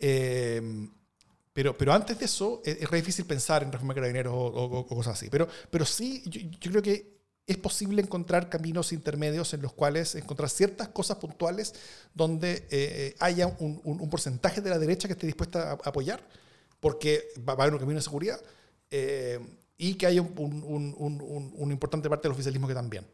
[0.00, 0.88] Eh,
[1.52, 5.14] pero, pero antes de eso es, re difícil pensar en reforma de carabineros o, cosas
[5.14, 5.30] así.
[5.30, 10.50] Pero, pero sí, yo, creo que es posible encontrar caminos intermedios en los cuales encontrar
[10.50, 11.74] ciertas cosas puntuales
[12.14, 16.24] donde haya un, un, porcentaje de la derecha que esté dispuesta a apoyar
[16.82, 18.40] porque va a haber un camino de seguridad
[18.90, 19.38] eh,
[19.78, 23.06] y que haya un, importante parte del oficialismo que también.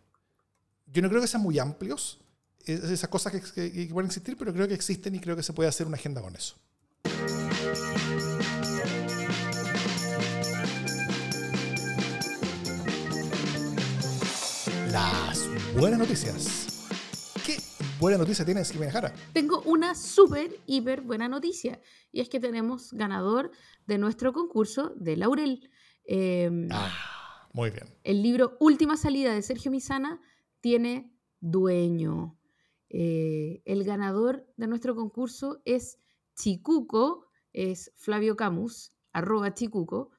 [0.86, 2.18] Yo no creo que sean muy amplios
[2.64, 5.68] esas cosas que, que, pueden existir, pero creo que existen y creo que se puede
[5.68, 6.56] hacer una agenda con eso.
[14.90, 16.77] Las buenas noticias
[17.98, 19.12] buena noticia tienes, me Jara?
[19.32, 21.80] Tengo una súper, hiper buena noticia.
[22.12, 23.50] Y es que tenemos ganador
[23.86, 25.70] de nuestro concurso de Laurel.
[26.04, 27.86] Em, ah, muy bien.
[28.04, 30.20] El libro Última Salida de Sergio Misana
[30.60, 32.38] tiene dueño.
[32.88, 35.98] Eh, el ganador de nuestro concurso es
[36.34, 40.12] Chicuco, es Flavio Camus, arroba Chicuco,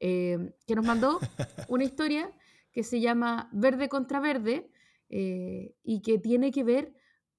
[0.00, 1.18] em, que nos mandó
[1.68, 2.30] una historia
[2.72, 4.70] que se llama Verde contra Verde
[5.08, 6.94] eh, y que tiene que ver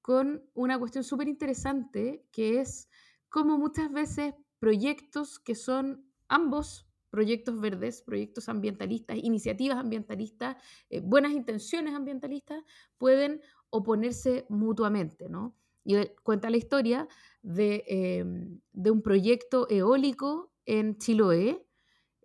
[0.07, 2.89] con una cuestión súper interesante que es
[3.27, 10.55] cómo muchas veces proyectos que son ambos proyectos verdes, proyectos ambientalistas, iniciativas ambientalistas,
[10.89, 12.63] eh, buenas intenciones ambientalistas,
[12.97, 15.57] pueden oponerse mutuamente, ¿no?
[15.83, 17.09] Y cuenta la historia
[17.41, 21.67] de, em, de un proyecto eólico en Chiloé,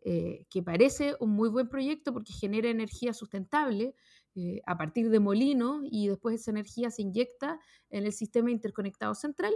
[0.04, 3.96] eh, que parece un muy buen proyecto porque genera energía sustentable,
[4.34, 7.60] eh, a partir de molinos y después esa energía se inyecta
[7.90, 9.52] en el sistema interconectado central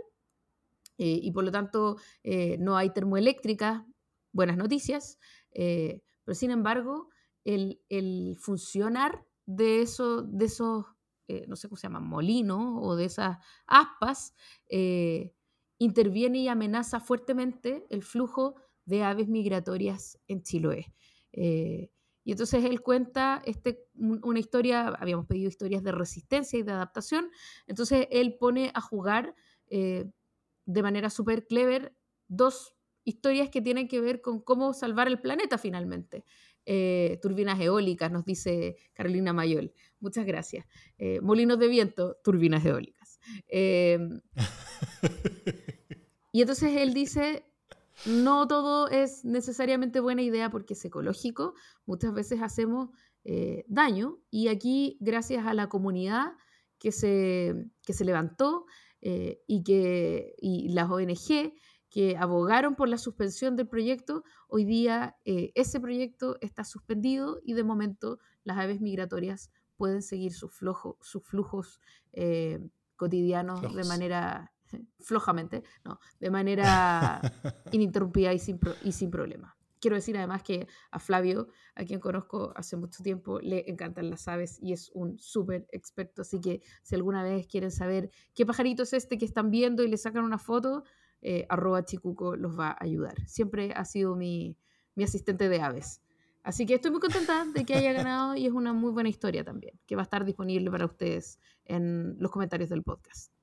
[0.98, 3.84] eh, y por lo tanto eh, no hay termoeléctricas,
[4.32, 5.18] buenas noticias,
[5.50, 7.08] pero sin embargo
[7.44, 10.84] el, funcionar de, eso, de esos,
[11.46, 14.34] no sé cómo se llaman, molinos o de esas aspas,
[15.78, 20.92] interviene y amenaza fuertemente el flujo de aves migratorias en Chiloé.
[22.26, 27.30] Y entonces él cuenta este, una historia, habíamos pedido historias de resistencia y de adaptación,
[27.68, 29.36] entonces él pone a jugar
[29.68, 30.10] eh,
[30.64, 31.94] de manera súper clever
[32.26, 32.74] dos
[33.04, 36.24] historias que tienen que ver con cómo salvar el planeta finalmente.
[36.64, 39.72] Eh, turbinas eólicas, nos dice Carolina Mayol.
[40.00, 40.66] Muchas gracias.
[40.98, 43.20] Eh, molinos de viento, turbinas eólicas.
[46.36, 47.46] Y entonces él dice,
[48.04, 51.54] no todo es necesariamente buena idea porque es ecológico,
[51.86, 52.90] muchas veces hacemos
[53.24, 56.32] eh, daño y aquí gracias a la comunidad
[56.78, 58.66] que se, se levantó
[59.00, 61.54] eh, y, que, y las ONG
[61.90, 67.54] que abogaron por la suspensión del proyecto, hoy día eh, ese proyecto está suspendido y
[67.54, 70.52] de momento las aves migratorias pueden seguir sus,
[71.00, 71.80] sus flujos
[72.96, 74.52] cotidianos de manera
[75.00, 77.20] flojamente, no, de manera
[77.72, 79.56] ininterrumpida y sin, y sin problema.
[79.78, 84.26] Quiero decir además que a Flavio, a quien conozco hace mucho tiempo, le encantan las
[84.26, 86.22] aves y es un súper experto.
[86.22, 89.88] Así que si alguna vez quieren saber qué pajarito es este que están viendo y
[89.88, 90.84] le sacan una foto,
[91.20, 93.14] eh, arroba chicuco los va a ayudar.
[93.28, 94.56] Siempre ha sido mi,
[94.94, 96.00] mi asistente de aves.
[96.42, 99.44] Así que estoy muy contenta de que haya ganado y es una muy buena historia
[99.44, 103.35] también, que va a estar disponible para ustedes en los comentarios del podcast.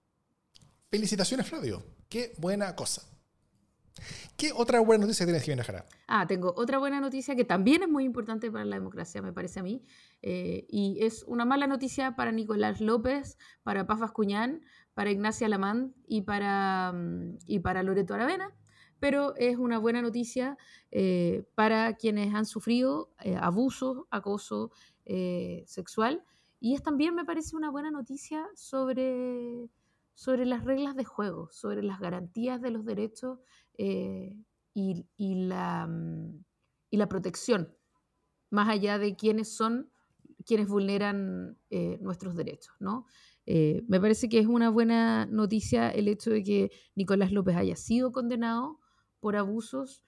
[0.93, 1.81] Felicitaciones, Flavio.
[2.07, 3.01] Qué buena cosa.
[4.37, 5.87] ¿Qué otra buena noticia tienes, Jimena Jara?
[6.07, 9.59] Ah, tengo otra buena noticia que también es muy importante para la democracia, me parece
[9.59, 9.83] a mí.
[10.21, 14.61] Eh, y es una mala noticia para Nicolás López, para Paz Vascuñán,
[14.93, 18.51] para Ignacia Lamán y para, mm, y para Loreto Aravena.
[18.99, 20.59] Pero es una buena noticia
[20.91, 24.69] eh, para quienes han sufrido eh, abuso, acoso
[25.65, 26.23] sexual.
[26.59, 29.71] Y es también, me parece, una buena noticia sobre
[30.13, 33.39] sobre las reglas de juego, sobre las garantías de los derechos
[33.77, 34.35] eh,
[34.73, 36.43] y, la, mm,
[36.89, 37.75] y, la, protección,
[38.49, 39.89] más allá de quiénes son
[40.45, 42.75] quienes vulneran eh, nuestros derechos.
[42.79, 43.05] ¿no?
[43.45, 47.77] Eh, me parece que es una buena noticia el hecho de que Nicolás López haya
[47.77, 48.79] sido condenado
[49.19, 50.03] por abusos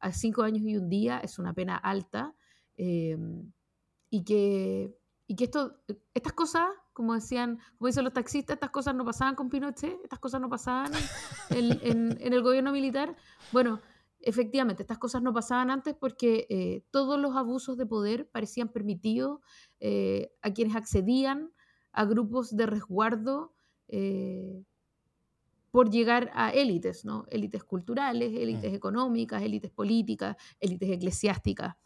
[0.00, 2.36] a cinco años y un día, es una pena alta,
[2.76, 4.94] y que
[5.26, 5.80] y que esto,
[6.14, 10.18] estas cosas, como decían, como dicen los taxistas, estas cosas no pasaban con Pinochet, estas
[10.18, 10.90] cosas no pasaban
[11.50, 13.14] en, el gobierno militar.
[13.52, 13.82] Bueno,
[14.22, 19.40] efectivamente, estas cosas no pasaban antes porque eh, todos los abusos de poder parecían permitidos
[19.78, 21.52] eh, a quienes accedían
[21.92, 23.52] a grupos de resguardo
[23.88, 24.64] eh,
[25.70, 27.26] por llegar a élites, ¿no?
[27.28, 28.74] Élites culturales, élites mm.
[28.74, 31.76] económicas, élites políticas, élites eclesiásticas,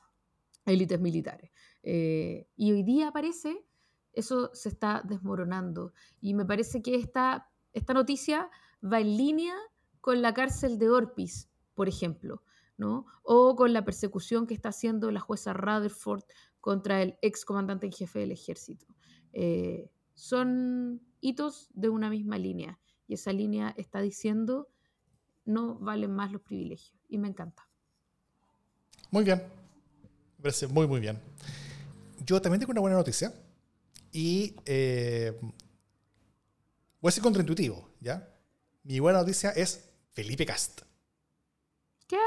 [0.67, 1.51] élites militares.
[1.83, 3.65] Eh, y hoy día parece,
[4.13, 5.93] eso se está desmoronando.
[6.21, 8.51] Y me parece que esta, esta noticia
[8.83, 9.55] va en línea
[10.01, 12.43] con la cárcel de Orpis, por ejemplo,
[12.77, 13.07] ¿no?
[13.23, 16.23] o con la persecución que está haciendo la jueza Rutherford
[16.61, 18.87] contra el ex comandante en jefe del ejército.
[19.33, 24.69] Eh, son hitos de una misma línea y esa línea está diciendo
[25.45, 27.69] no valen más los privilegios y me encanta.
[29.11, 29.39] Muy bien,
[30.37, 31.19] me parece muy muy bien
[32.25, 33.33] yo también tengo una buena noticia.
[34.13, 35.39] Y eh,
[37.01, 38.29] voy a ser contraintuitivo, ¿ya?
[38.83, 40.83] Mi buena noticia es Felipe Cast.
[42.07, 42.19] ¿Qué?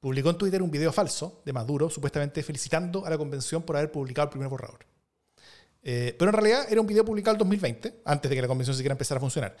[0.00, 3.92] Publicó en Twitter un video falso de Maduro, supuestamente felicitando a la convención por haber
[3.92, 4.86] publicado el primer borrador.
[5.82, 8.76] Eh, pero en realidad era un video publicado en 2020, antes de que la convención
[8.76, 9.56] siquiera empezara a funcionar.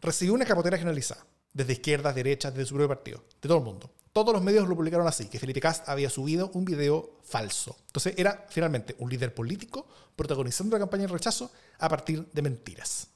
[0.00, 3.90] Recibió una capotera generalizada, desde izquierdas, derechas, desde su propio partido, de todo el mundo.
[4.12, 7.76] Todos los medios lo publicaron así, que Felipe Cast había subido un video falso.
[7.86, 9.86] Entonces era finalmente un líder político
[10.16, 13.06] protagonizando la campaña de rechazo a partir de mentiras.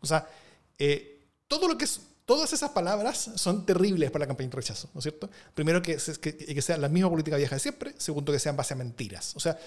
[0.00, 0.26] O sea,
[0.78, 4.88] eh, todo lo que es, todas esas palabras son terribles para la campaña de rechazo,
[4.94, 5.28] ¿no es cierto?
[5.54, 7.94] Primero, que, que, que sea la misma política vieja de siempre.
[7.98, 9.36] Segundo, que sea en base a mentiras.
[9.36, 9.58] O sea,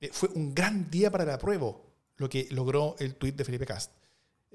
[0.00, 3.66] eh, fue un gran día para el apruebo lo que logró el tuit de Felipe
[3.66, 3.90] Cast.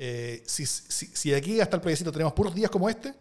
[0.02, 3.14] Eh, si, si, si, de aquí hasta el plebiscito tenemos puros días como este,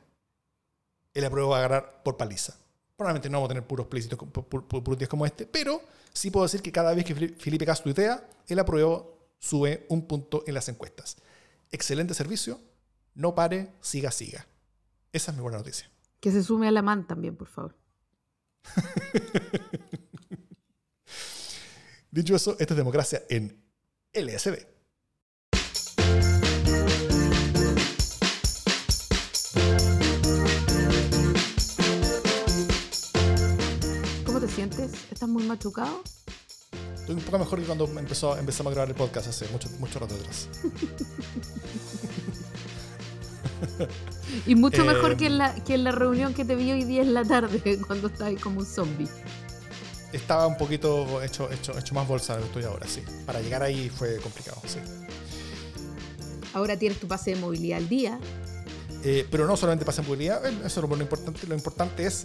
[1.12, 2.54] el apruebo va a agarrar por paliza.
[2.96, 6.62] Probablemente no vamos a tener puros plebiscitos puros días como este, pero sí puedo decir
[6.62, 11.16] que cada vez que Felipe Castro tuitea, el apruebo sube un punto en las encuestas.
[11.72, 12.60] Excelente servicio,
[13.14, 14.46] no pare, siga, siga.
[15.12, 15.90] Esa es mi buena noticia.
[16.20, 17.74] Que se sume a la MAN también, por favor.
[22.12, 23.60] Dicho eso, esta es democracia en
[24.12, 24.77] LSD.
[34.76, 36.02] ¿Estás muy machucado?
[36.94, 39.98] Estoy un poco mejor que cuando empezó, empezamos a grabar el podcast hace mucho, mucho
[39.98, 40.48] rato atrás.
[44.46, 47.00] y mucho mejor que en, la, que en la reunión que te vi hoy día
[47.02, 49.08] en la tarde, cuando estabas como un zombie.
[50.12, 53.02] Estaba un poquito hecho, hecho, hecho más bolsa de lo que estoy ahora, sí.
[53.24, 54.78] Para llegar ahí fue complicado, sí.
[56.52, 58.20] Ahora tienes tu pase de movilidad al día.
[59.04, 61.46] Eh, pero no solamente pase de movilidad, eso es lo importante.
[61.46, 62.24] Lo importante es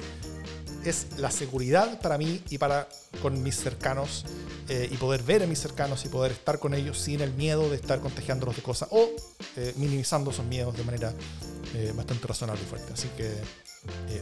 [0.85, 2.87] es la seguridad para mí y para
[3.21, 4.25] con mis cercanos
[4.69, 7.69] eh, y poder ver a mis cercanos y poder estar con ellos sin el miedo
[7.69, 9.09] de estar contagiándolos de cosas o
[9.55, 11.13] eh, minimizando esos miedos de manera
[11.73, 12.93] eh, bastante razonable y fuerte.
[12.93, 13.33] Así que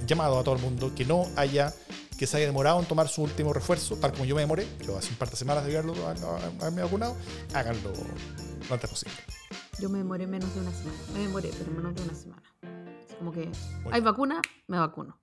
[0.07, 1.73] llamado a todo el mundo que no haya,
[2.17, 4.97] que se haya demorado en tomar su último refuerzo, tal como yo me demoré, yo
[4.97, 5.93] hace un par de semanas de haberlo,
[6.59, 7.15] haberme vacunado,
[7.53, 7.93] háganlo
[8.67, 9.15] lo antes posible.
[9.79, 12.41] Yo me demoré menos de una semana, me demoré, pero menos de una semana.
[13.19, 13.51] como que
[13.91, 15.20] hay vacuna, me vacuno.